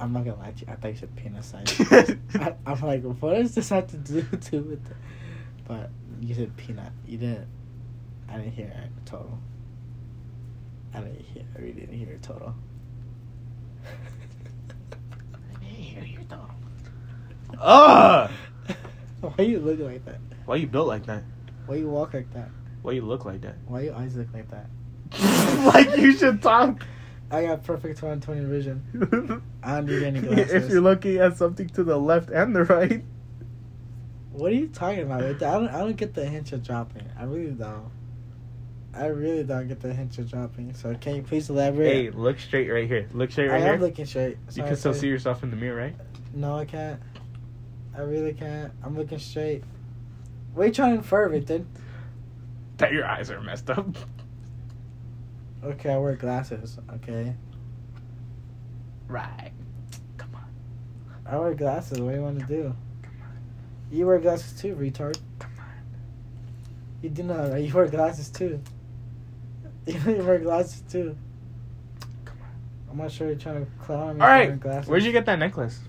[0.00, 0.72] I'm not gonna lie to you.
[0.72, 2.16] I thought you said penis size.
[2.34, 4.84] I, I'm like, what does this have to do to with?
[4.86, 4.94] The...
[5.68, 6.92] But you said peanut.
[7.06, 7.46] You didn't.
[8.28, 9.38] I didn't hear it total.
[10.94, 11.44] I didn't hear.
[11.54, 12.54] I really didn't hear it total.
[13.84, 16.50] I didn't hear you total.
[17.60, 18.30] Ugh!
[19.20, 20.18] Why you look like that?
[20.46, 21.24] Why you built like that?
[21.66, 22.48] Why you walk like that?
[22.82, 23.56] Why you look like that?
[23.66, 24.66] Why your eyes look like that?
[25.74, 26.84] like you should talk.
[27.30, 29.42] I got perfect 2020 vision.
[29.62, 30.50] I don't need any glasses.
[30.52, 33.04] if you're looking at something to the left and the right.
[34.32, 35.22] What are you talking about?
[35.22, 35.68] I don't.
[35.68, 37.08] I don't get the hint you're dropping.
[37.18, 37.90] I really don't.
[38.92, 40.74] I really don't get the hint you're dropping.
[40.74, 41.92] So can you please elaborate?
[41.92, 43.08] Hey, look straight right here.
[43.12, 43.70] Look straight right I here.
[43.70, 44.38] I am looking straight.
[44.54, 45.96] you can still see yourself in the mirror, right?
[46.34, 47.00] No, I can't.
[47.96, 48.72] I really can't.
[48.82, 49.62] I'm looking straight.
[50.54, 51.64] What are you trying to infer, Victor?
[52.78, 53.96] That your eyes are messed up.
[55.62, 56.78] Okay, I wear glasses.
[56.94, 57.34] Okay,
[59.08, 59.50] Right.
[60.16, 60.44] Come on.
[61.26, 62.00] I wear glasses.
[62.00, 62.74] What do you want to do?
[63.02, 63.38] Come on.
[63.90, 65.18] You wear glasses too, retard.
[65.40, 65.64] Come on.
[67.02, 67.64] You do not, right?
[67.64, 68.60] You wear glasses too.
[69.86, 71.16] You wear glasses too.
[72.24, 72.48] Come on.
[72.92, 74.24] I'm not sure you're trying to clown me.
[74.24, 74.88] All for Glasses.
[74.88, 75.80] Where'd you get that necklace?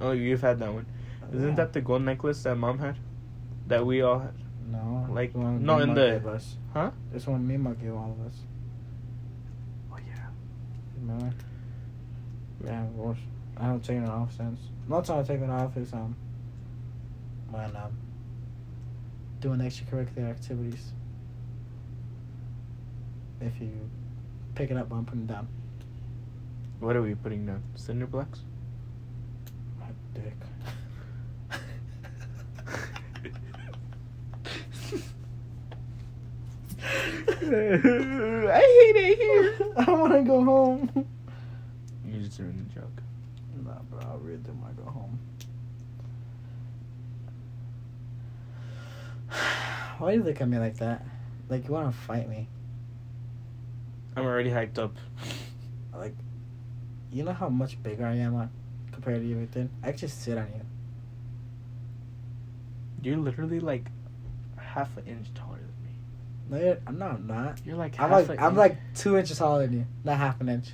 [0.00, 0.86] Oh, you've had that one.
[1.32, 1.54] Isn't Yeah.
[1.56, 2.96] that the gold necklace that mom had?
[3.68, 4.34] That we all had?
[4.70, 5.06] No.
[5.10, 6.56] like- no, in the- gave us.
[6.72, 6.90] Huh?
[7.12, 8.40] This one me Mark gave all of us.
[11.00, 11.30] Oh, yeah.
[12.60, 12.88] Remember?
[12.88, 13.18] Of course.
[13.56, 14.60] I haven't taken it off since.
[14.88, 16.16] Not time I take it off is um
[17.50, 17.96] when um
[19.40, 20.92] doing extracurricular activities.
[23.40, 23.90] If you
[24.54, 25.48] pick it up while I'm putting it down.
[26.80, 27.62] What are we putting down?
[27.74, 28.40] Cinder blocks?
[29.78, 30.34] My dick.
[37.52, 39.72] I hate it here.
[39.76, 41.06] I wanna go home.
[42.06, 43.02] You just doing the joke.
[43.64, 45.18] Nah, bro, I really do wanna go home.
[49.98, 51.04] Why do you look at me like that?
[51.48, 52.48] Like you wanna fight me?
[54.16, 54.96] I'm already hyped up.
[55.96, 56.16] Like,
[57.12, 58.50] you know how much bigger I am on
[58.90, 59.70] compared to you, Ethan?
[59.80, 60.60] I just sit on you.
[63.00, 63.86] You're literally like
[64.56, 65.73] half an inch taller than me.
[66.50, 67.10] No, I'm not.
[67.12, 67.60] I'm not.
[67.64, 70.72] You're like I'm like I'm like two inches taller than you, not half an inch.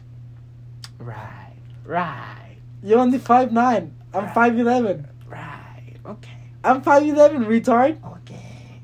[0.98, 1.54] Right.
[1.84, 2.56] Right.
[2.82, 3.94] You're only five nine.
[4.12, 4.34] I'm Right.
[4.34, 5.08] five eleven.
[5.28, 5.94] Right.
[6.04, 6.38] Okay.
[6.64, 7.98] I'm five eleven, retard.
[8.16, 8.80] Okay.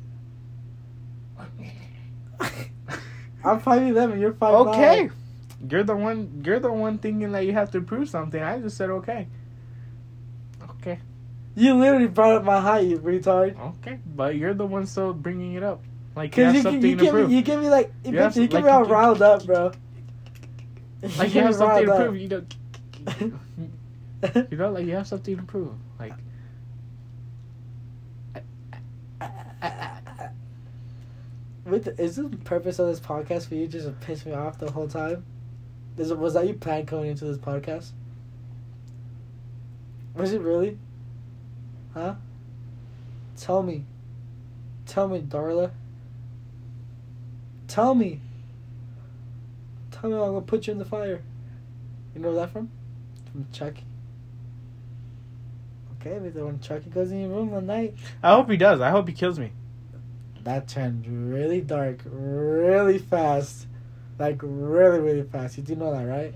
[3.45, 4.21] I'm five eleven.
[4.21, 5.11] You're five Okay.
[5.69, 8.43] You're the one you're the one thinking that you have to prove something.
[8.43, 9.27] I just said okay.
[10.71, 11.01] Okay.
[11.55, 13.59] You literally brought up my height, you retard.
[13.81, 13.99] Okay.
[14.15, 15.83] But you're the one still bringing it up.
[16.17, 17.29] Like you have you, something you, you to give prove.
[17.29, 19.71] me you give me like you, You have you me all riled up, bro.
[21.19, 22.17] like you have something to prove.
[22.17, 22.55] You don't.
[24.51, 25.75] you know like you have something to prove.
[26.01, 26.15] Like
[31.67, 34.59] Wait, the- is the purpose of this podcast for you just to piss me off
[34.59, 35.25] the whole time?
[35.99, 37.91] Is it, was that you plan going into this podcast?
[40.15, 40.79] Was it really?
[41.93, 42.15] Huh?
[43.37, 43.85] Tell me.
[44.87, 45.73] Tell me, Darla.
[47.69, 48.21] Tell me.
[49.91, 51.23] Tell me I'm gonna put you in the fire.
[52.15, 52.71] You know that from?
[53.31, 53.85] From Chucky.
[56.01, 58.81] Okay, but when Chucky goes in your room one night, I hope he does.
[58.81, 59.53] I hope he kills me.
[60.45, 63.67] that turned really dark really fast.
[64.19, 65.59] Like really, really fast.
[65.59, 66.35] You do know that, right?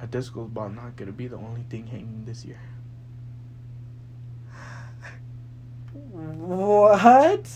[0.00, 2.58] A disco ball not gonna be the only thing hanging this year.
[6.10, 7.48] What?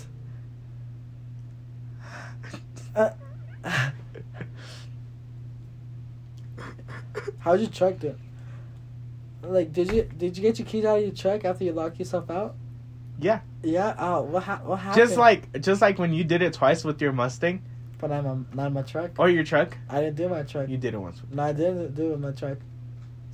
[2.97, 3.11] Uh,
[7.39, 8.19] how'd you check it?
[9.43, 11.99] Like, did you did you get your keys out of your truck after you locked
[11.99, 12.57] yourself out?
[13.21, 13.41] Yeah.
[13.63, 13.95] Yeah.
[13.99, 15.07] Oh, what ha- what happened?
[15.07, 17.63] Just like just like when you did it twice with your Mustang
[17.99, 19.13] But I'm a, not in my truck.
[19.19, 19.77] or your truck.
[19.89, 20.69] I didn't do my truck.
[20.69, 21.23] You did it once.
[21.31, 22.59] No, I didn't do it in my truck.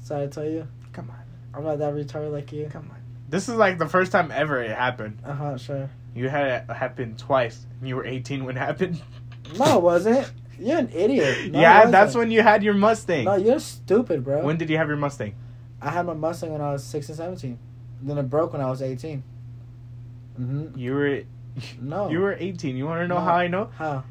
[0.03, 1.17] Sorry to tell you, Come on.
[1.55, 2.69] I'm not that retarded like you.
[2.71, 2.99] Come on.
[3.29, 5.19] This is like the first time ever it happened.
[5.25, 5.57] Uh huh.
[5.57, 5.89] Sure.
[6.15, 7.67] You had it happen twice.
[7.83, 9.01] You were 18 when it happened.
[9.59, 10.31] No, it wasn't.
[10.59, 11.51] You're an idiot.
[11.53, 13.25] No, yeah, that's when you had your Mustang.
[13.25, 14.45] No, you're stupid, bro.
[14.45, 15.35] when did you have your Mustang?
[15.81, 17.59] I had my Mustang when I was 16, 17.
[18.03, 19.23] Then it broke when I was 18.
[20.41, 20.79] Mm-hmm.
[20.79, 21.23] You were
[21.81, 22.09] No.
[22.11, 22.77] you were 18.
[22.77, 23.21] You want to know No.
[23.21, 23.71] how I know?
[23.77, 24.05] How?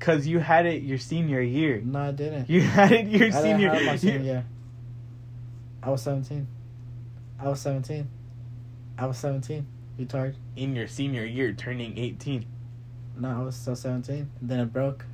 [0.00, 1.80] Cuz you had it your senior year.
[1.84, 2.48] No, I didn't.
[2.50, 4.44] You had it your I didn't senior have my senior year.
[5.82, 6.46] I was 17.
[7.38, 8.08] I was 17.
[8.98, 9.66] I was 17.
[9.98, 10.34] You Retard.
[10.56, 12.46] in your senior year turning 18.
[13.16, 14.14] No, I was still 17.
[14.40, 15.04] And then it broke.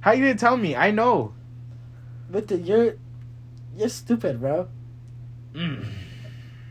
[0.00, 0.76] How you didn't tell me?
[0.76, 1.32] I know.
[2.30, 2.96] But the, you're,
[3.76, 4.68] you're stupid, bro.
[5.54, 5.86] Mm.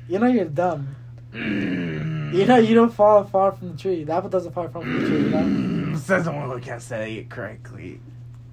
[0.08, 0.96] You know you're dumb.
[1.32, 2.34] Mm.
[2.34, 4.04] You know you don't fall far from the tree.
[4.04, 5.38] The apple doesn't fall far from the tree, you know?
[5.38, 5.98] Mm.
[5.98, 8.00] Says the one who can't say it correctly.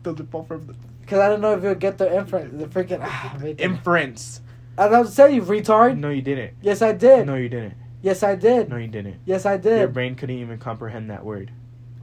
[0.02, 2.54] Doesn't fall from the Because I don't know if you'll get the inference.
[2.56, 3.00] The freaking.
[3.02, 3.66] Ah, wait there.
[3.66, 4.40] inference.
[4.78, 5.98] I was about to say, you retard.
[5.98, 6.54] No, you didn't.
[6.62, 7.26] Yes, I did.
[7.26, 7.74] No, you didn't.
[8.02, 8.68] Yes, I did.
[8.70, 9.20] No, you didn't.
[9.26, 9.78] Yes, I did.
[9.78, 11.50] Your brain couldn't even comprehend that word.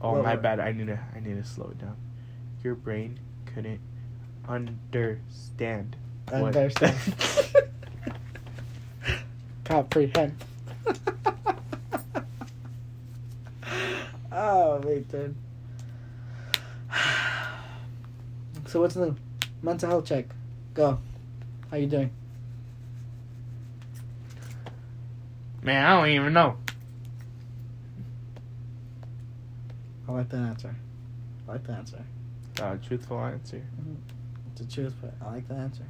[0.00, 0.42] Oh, What my word?
[0.42, 0.60] bad.
[0.60, 0.98] I need to.
[1.14, 1.96] I need to slow it down.
[2.62, 3.80] Your brain couldn't
[4.48, 5.96] understand.
[6.32, 6.96] Understand.
[9.64, 10.36] Comprehend.
[14.32, 15.34] oh, wait, dude.
[18.66, 19.16] So what's new?
[19.62, 20.26] Mental health check.
[20.74, 20.98] Go.
[21.70, 22.10] How you doing?
[25.68, 26.56] Man, I don't even know.
[30.08, 30.74] I like that answer.
[31.46, 32.02] I like the answer.
[32.58, 33.62] Uh, truthful answer.
[34.50, 35.82] It's the truth, but I like the answer.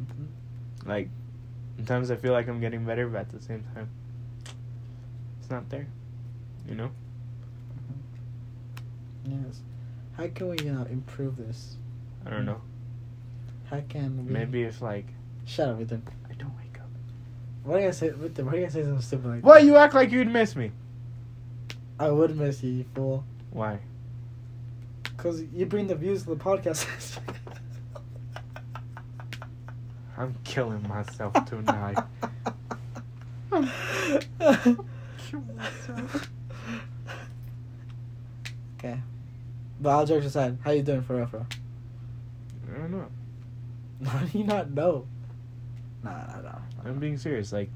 [0.00, 0.86] Mhm.
[0.86, 1.08] Like,
[1.74, 3.88] sometimes I feel like I'm getting better, but at the same time,
[5.40, 5.88] it's not there.
[6.68, 6.90] You know?
[9.24, 9.60] Yes.
[10.12, 11.78] How can we uh, improve this?
[12.24, 12.60] I don't know.
[13.64, 14.32] How can we?
[14.32, 15.06] Maybe if like
[15.46, 16.04] Shut up, Ethan.
[16.30, 16.88] I don't wake up.
[17.64, 18.10] What are you say?
[18.10, 19.44] What are you gonna say something stupid like?
[19.44, 20.70] Why you act like you'd miss me?
[21.98, 23.24] I would miss you, you fool.
[23.50, 23.78] Why?
[25.16, 27.18] Cause you bring the views to the podcast.
[30.16, 31.98] I'm killing myself tonight.
[38.78, 39.00] okay.
[39.80, 41.46] But all jokes aside, how you doing for real, bro?
[42.74, 43.08] I don't know.
[44.08, 45.06] How do you not know?
[46.04, 46.58] Nah, nah, nah.
[46.84, 47.52] I'm being serious.
[47.52, 47.70] Like,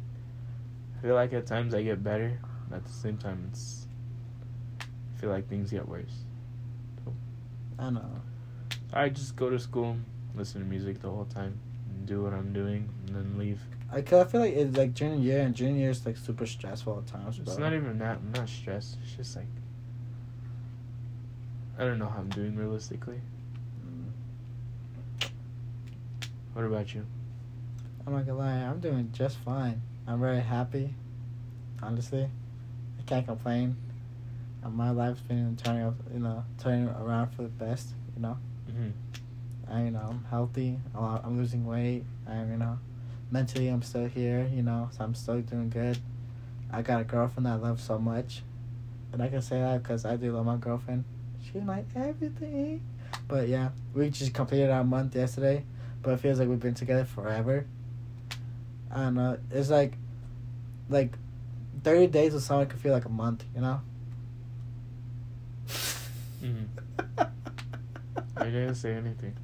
[0.98, 2.38] I feel like at times I get better,
[2.68, 3.86] but at the same time, it's.
[4.80, 6.24] I feel like things get worse.
[7.78, 8.22] I know.
[8.92, 9.96] I just go to school,
[10.34, 13.60] listen to music the whole time, and do what I'm doing, and then leave.
[13.90, 16.46] I, cause I feel like it's like junior year, and junior year is like super
[16.46, 17.38] stressful at times.
[17.38, 18.16] It's not even that.
[18.16, 18.98] I'm not stressed.
[19.02, 19.46] It's just like.
[21.78, 23.20] I don't know how I'm doing realistically.
[23.86, 25.30] Mm.
[26.52, 27.06] What about you?
[28.08, 29.82] I'm not gonna lie, I'm doing just fine.
[30.06, 30.94] I'm very happy.
[31.82, 32.26] Honestly,
[32.98, 33.76] I can't complain.
[34.66, 37.90] My life's been turning, up, you know, turning around for the best.
[38.16, 38.38] You know,
[38.70, 39.70] Mm-hmm.
[39.70, 40.78] I, you know, I'm healthy.
[40.94, 42.04] I'm losing weight.
[42.26, 42.78] I'm, you know,
[43.30, 44.50] mentally I'm still here.
[44.54, 45.98] You know, so I'm still doing good.
[46.72, 48.40] I got a girlfriend that I love so much,
[49.12, 51.04] and I can say that because I do love my girlfriend.
[51.44, 52.80] She's like everything.
[53.26, 55.64] But yeah, we just completed our month yesterday,
[56.00, 57.66] but it feels like we've been together forever.
[58.90, 59.38] I don't know.
[59.50, 59.94] It's like,
[60.88, 61.12] like,
[61.82, 63.44] thirty days with someone could feel like a month.
[63.54, 63.80] You know.
[66.42, 67.22] Mm-hmm.
[68.36, 69.34] I didn't say anything.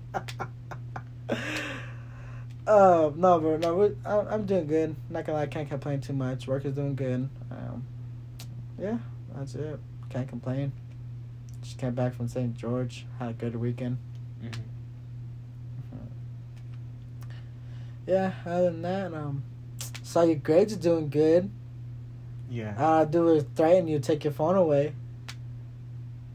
[2.67, 4.97] Uh, no, bro, no, we, I'm, I'm doing good.
[5.11, 6.47] Not gonna lie, I can't complain too much.
[6.47, 7.29] Work is doing good.
[7.51, 7.85] Um,
[8.79, 8.99] yeah,
[9.35, 9.81] that's it.
[10.11, 10.73] Can't complain.
[11.63, 12.55] Just came back from St.
[12.55, 13.07] George.
[13.19, 13.99] Had a good weekend.
[14.43, 14.61] Mm-hmm.
[18.07, 19.43] Yeah, other than that, um,
[20.03, 21.51] saw your grades are doing good.
[22.51, 22.75] Yeah.
[22.79, 24.95] All I do is threaten you, take your phone away.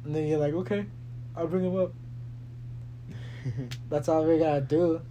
[0.03, 0.85] And then you're like, okay,
[1.35, 1.93] I'll bring him up.
[3.89, 5.01] That's all we gotta do.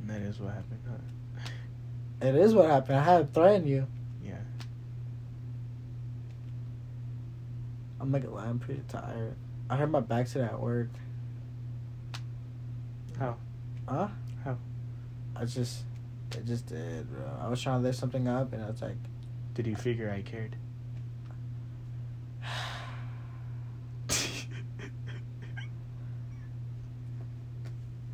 [0.00, 0.80] And that is what happened.
[0.88, 1.48] Huh?
[2.28, 2.98] It is what happened.
[2.98, 3.86] I had to threaten you.
[4.24, 4.34] Yeah.
[8.00, 9.34] I'm lie, I'm pretty tired.
[9.68, 10.88] I hurt my back today at work.
[13.18, 13.36] How?
[13.88, 14.08] Huh?
[14.44, 14.56] How?
[15.36, 15.84] I just,
[16.32, 17.24] it just did, bro.
[17.40, 18.96] I was trying to lift something up, and I was like,
[19.54, 20.56] Did you figure I cared?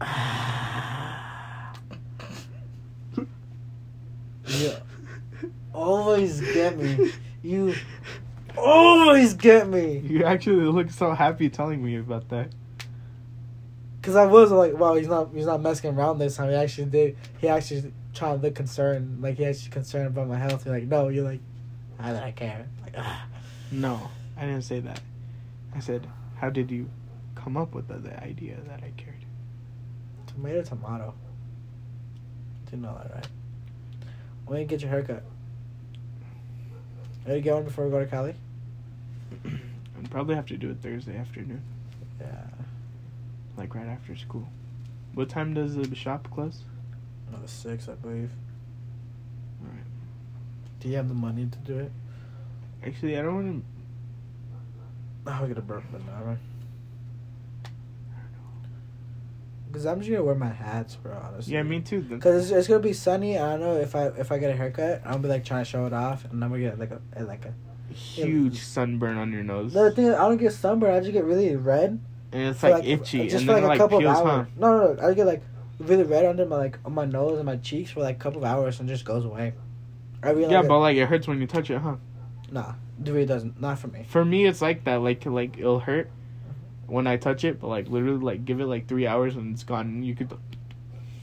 [4.47, 4.73] you
[5.75, 7.13] always get me.
[7.43, 7.75] You
[8.57, 9.99] always get me.
[9.99, 12.53] You actually look so happy telling me about that.
[14.09, 16.49] Cause I was like, wow, he's not he's not messing around this time.
[16.49, 17.19] He actually did.
[17.43, 20.65] He actually tried to look concerned, like he actually concerned about my health.
[20.65, 21.41] You're like, no, you're like,
[22.01, 22.67] how did I care?
[22.83, 23.27] Like, ah.
[23.71, 25.03] No, I didn't say that.
[25.77, 26.07] I said,
[26.37, 26.89] how did you
[27.35, 29.27] come up with the, the idea that I cared?
[30.27, 31.15] tomato, tomato.
[32.65, 33.29] Didn't know that, right?
[34.47, 35.23] When you get your haircut?
[37.27, 38.35] Are you going before we go to Cali?
[39.45, 41.63] I'd probably have to do it Thursday afternoon,
[42.19, 42.47] Yeah,
[43.59, 44.49] like right after school.
[45.15, 46.63] What time does the shop close?
[47.29, 48.31] another six, I believe.
[49.63, 49.85] Alright.
[50.81, 51.93] Do you have the money to do it?
[52.87, 53.65] Actually, I don't want
[55.27, 55.33] to.
[55.33, 56.39] I'll get a burp but now, right?
[59.71, 61.13] Cause I'm just gonna wear my hats, bro.
[61.13, 61.21] to.
[61.21, 61.53] Honestly.
[61.53, 62.01] Yeah, me too.
[62.01, 63.39] The- Cause it's, it's gonna be sunny.
[63.39, 65.71] I don't know if I if I get a haircut, I'll be like trying to
[65.71, 67.53] show it off, and I'm gonna get like a like a.
[67.95, 70.95] huge sunburn on your nose, The thing is, I don't get sunburn.
[70.95, 72.01] I just get really red.
[72.33, 74.23] And it's for, like, itchy, just and for then like a like couple peels, of
[74.23, 74.29] huh?
[74.29, 74.49] hours.
[74.57, 75.09] No, no, no.
[75.09, 75.43] I get like
[75.79, 78.41] really red under my like on my nose and my cheeks for like a couple
[78.41, 79.55] of hours and just goes away.
[80.23, 81.97] I Yeah, like but like it hurts when you touch it, huh?
[82.51, 82.75] nah,
[83.05, 83.61] it really doesn't.
[83.61, 84.07] Not for me.
[84.07, 84.97] For me, it's like that.
[84.97, 86.11] Like like it'll hurt
[86.87, 89.65] when I touch it, but like literally like give it like three hours and it's
[89.65, 89.87] gone.
[89.87, 90.33] And you could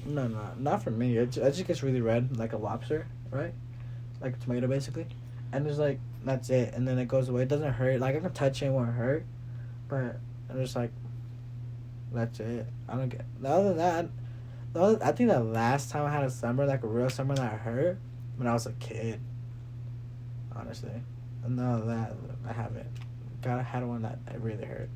[0.06, 1.18] No, no, not for me.
[1.18, 3.54] It, it just gets really red, like a lobster, right?
[4.22, 5.08] Like a tomato, basically.
[5.52, 7.44] And it's like that's it, and then it goes away.
[7.44, 8.00] It doesn't hurt.
[8.00, 9.26] Like I can touch it, it won't hurt,
[9.88, 10.18] but
[10.56, 10.92] I'm just like,
[12.14, 12.66] that's it.
[12.88, 13.26] I don't get.
[13.44, 14.08] Other than that,
[14.72, 17.36] the other, I think the last time I had a summer, like a real summer
[17.36, 17.98] that hurt,
[18.38, 19.20] when I was a kid.
[20.56, 20.92] Honestly,
[21.44, 22.14] and none of that
[22.48, 22.88] I haven't.
[23.42, 24.90] God, I had one that that really hurt.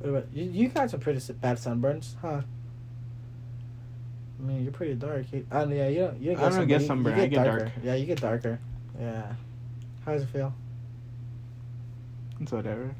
[0.00, 0.44] What about you?
[0.44, 2.40] You got some pretty bad sunburns, huh?
[4.38, 5.26] I mean, you're pretty dark.
[5.32, 6.20] You, uh, yeah, you don't.
[6.20, 7.64] You don't I don't sunburn, get sunburn, You I get get darker.
[7.66, 7.72] dark.
[7.84, 8.58] Yeah, you get darker.
[8.98, 9.32] Yeah.
[10.04, 10.52] How does it feel?
[12.40, 12.94] it's whatever.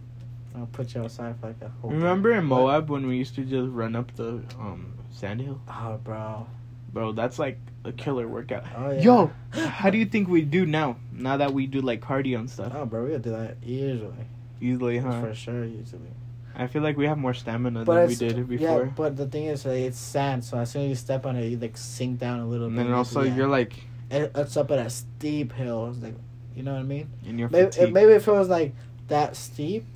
[0.57, 1.91] I'll put you outside for like a whole.
[1.91, 2.61] Remember in What?
[2.61, 6.47] Moab when we used to just run up the um sand hill, Oh, bro.
[6.93, 7.13] bro?
[7.13, 8.65] That's like a killer workout.
[8.77, 9.01] Oh yeah.
[9.01, 10.97] Yo, how do you think we do now?
[11.13, 14.13] Now that we do like cardio and stuff, Oh, bro, we do that easily.
[14.61, 15.21] easily, huh?
[15.21, 16.11] For sure, easily.
[16.55, 18.93] I feel like we have more stamina But than we did Yeah, before.
[18.97, 21.47] but the thing is, like, it's sand, so as soon as you step on it,
[21.47, 22.85] you like sink down a little and bit.
[22.85, 23.73] then also you're like
[24.11, 25.89] It- it's up at a steep hill.
[25.91, 26.17] It's like,
[26.57, 27.09] you know what I mean?
[27.25, 28.75] in your Maybe it, maybe if it was like
[29.09, 29.87] that steep,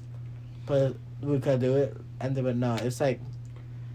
[0.67, 1.97] but we could do it.
[2.21, 3.21] And then, but no, it's like,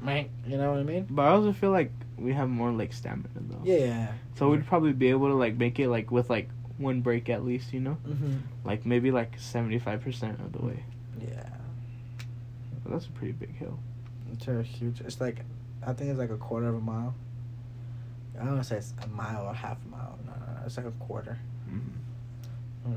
[0.01, 1.07] man, you know what I mean?
[1.09, 3.61] But I also feel like we have more like stamina though.
[3.63, 4.11] Yeah.
[4.35, 7.43] So we'd probably be able to like make it like with like one break at
[7.45, 8.37] least, you know, Mm-hmm.
[8.65, 10.83] like maybe like seventy five percent of the way.
[11.21, 11.49] Yeah.
[12.83, 13.79] But that's a pretty big hill.
[14.33, 15.01] It's a huge.
[15.01, 15.39] It's like,
[15.85, 17.15] I think it's like a quarter of a mile.
[18.35, 20.17] I don't want to say it's a mile or half a mile.
[20.25, 20.65] No, no, no.
[20.65, 21.37] It's like a quarter.
[21.69, 22.93] Mm-hmm.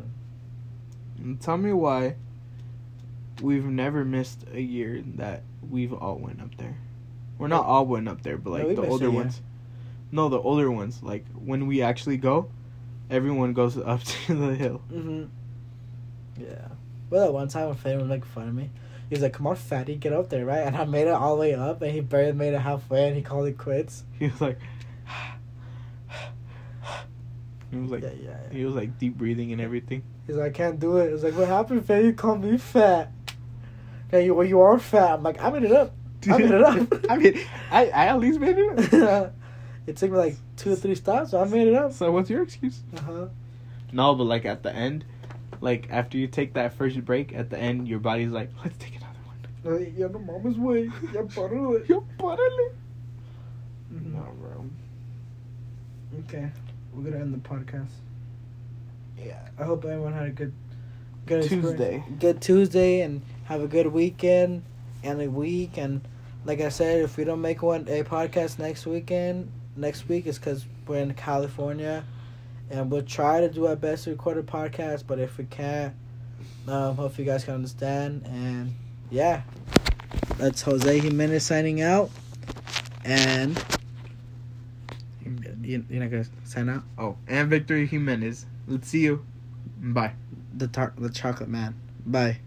[1.33, 1.41] Mm.
[1.41, 2.15] Tell me why
[3.41, 6.77] we've never missed a year that we've all went up there.
[7.39, 9.41] We're not all went up there, but like we the missed a older ones.
[10.11, 11.03] No, the older ones.
[11.03, 12.51] Like when we actually go,
[13.11, 14.83] everyone goes up to the hill.
[14.93, 16.43] Mm-hmm.
[16.43, 16.69] Yeah.
[17.11, 18.71] Well, that one time a fan was making fun of me.
[19.09, 21.35] He was like, "Come on, fatty, get up there, right?" And I made it all
[21.35, 24.05] the way up, and he barely made it halfway, and he called it quits.
[24.19, 24.59] He was like,
[27.71, 28.53] he was like, yeah, yeah, yeah.
[28.53, 30.03] he was like deep breathing and everything.
[30.27, 32.07] He's like, "I can't do it." I was like, "What happened, fatty?
[32.07, 33.13] You called me fat."
[34.13, 35.15] Okay, you well, you are fat.
[35.15, 35.95] I'm like, I made it up.
[36.31, 36.87] I made it up.
[37.11, 37.41] I mean,
[37.71, 39.35] I, I at least made it up.
[39.87, 41.95] it took me like two or three stops, so I made it up.
[41.95, 42.83] So what's your excuse?
[42.95, 43.27] Uh huh.
[43.91, 45.07] No, but like at the end,
[45.63, 48.97] like after you take that first break, at the end your body's like, let's take
[48.97, 49.95] another one.
[49.97, 50.91] Yeah, the mama's way.
[51.15, 51.89] Yeah, bottle it.
[51.89, 52.75] Yo, párale.
[53.95, 54.13] Mhm.
[54.13, 54.67] No, bro.
[56.21, 56.51] Okay,
[56.93, 57.93] we're gonna end the podcast.
[59.19, 60.53] Yeah, I hope everyone had a good,
[61.41, 61.49] good.
[61.49, 62.05] Tuesday.
[62.19, 64.63] good Tuesday, and have a good weekend
[65.03, 65.77] and a week.
[65.77, 66.01] And
[66.45, 70.39] like I said, if we don't make one a podcast next weekend, next week is
[70.39, 72.05] because we're in California,
[72.71, 75.05] and we'll try to do our best to record a podcast.
[75.07, 75.95] But if we can't,
[76.69, 78.23] um, hope you guys can understand.
[78.27, 78.75] And
[79.11, 79.43] yeah,
[80.39, 82.11] that's Jose Jimenez signing out,
[83.05, 83.63] and.
[85.63, 86.83] You, you're not gonna sign out.
[86.99, 88.47] Oh, and Victory Jimenez.
[88.67, 89.25] Let's see you.
[89.81, 90.13] Bye.
[90.57, 91.75] The tar- the chocolate man.
[92.05, 92.41] Bye.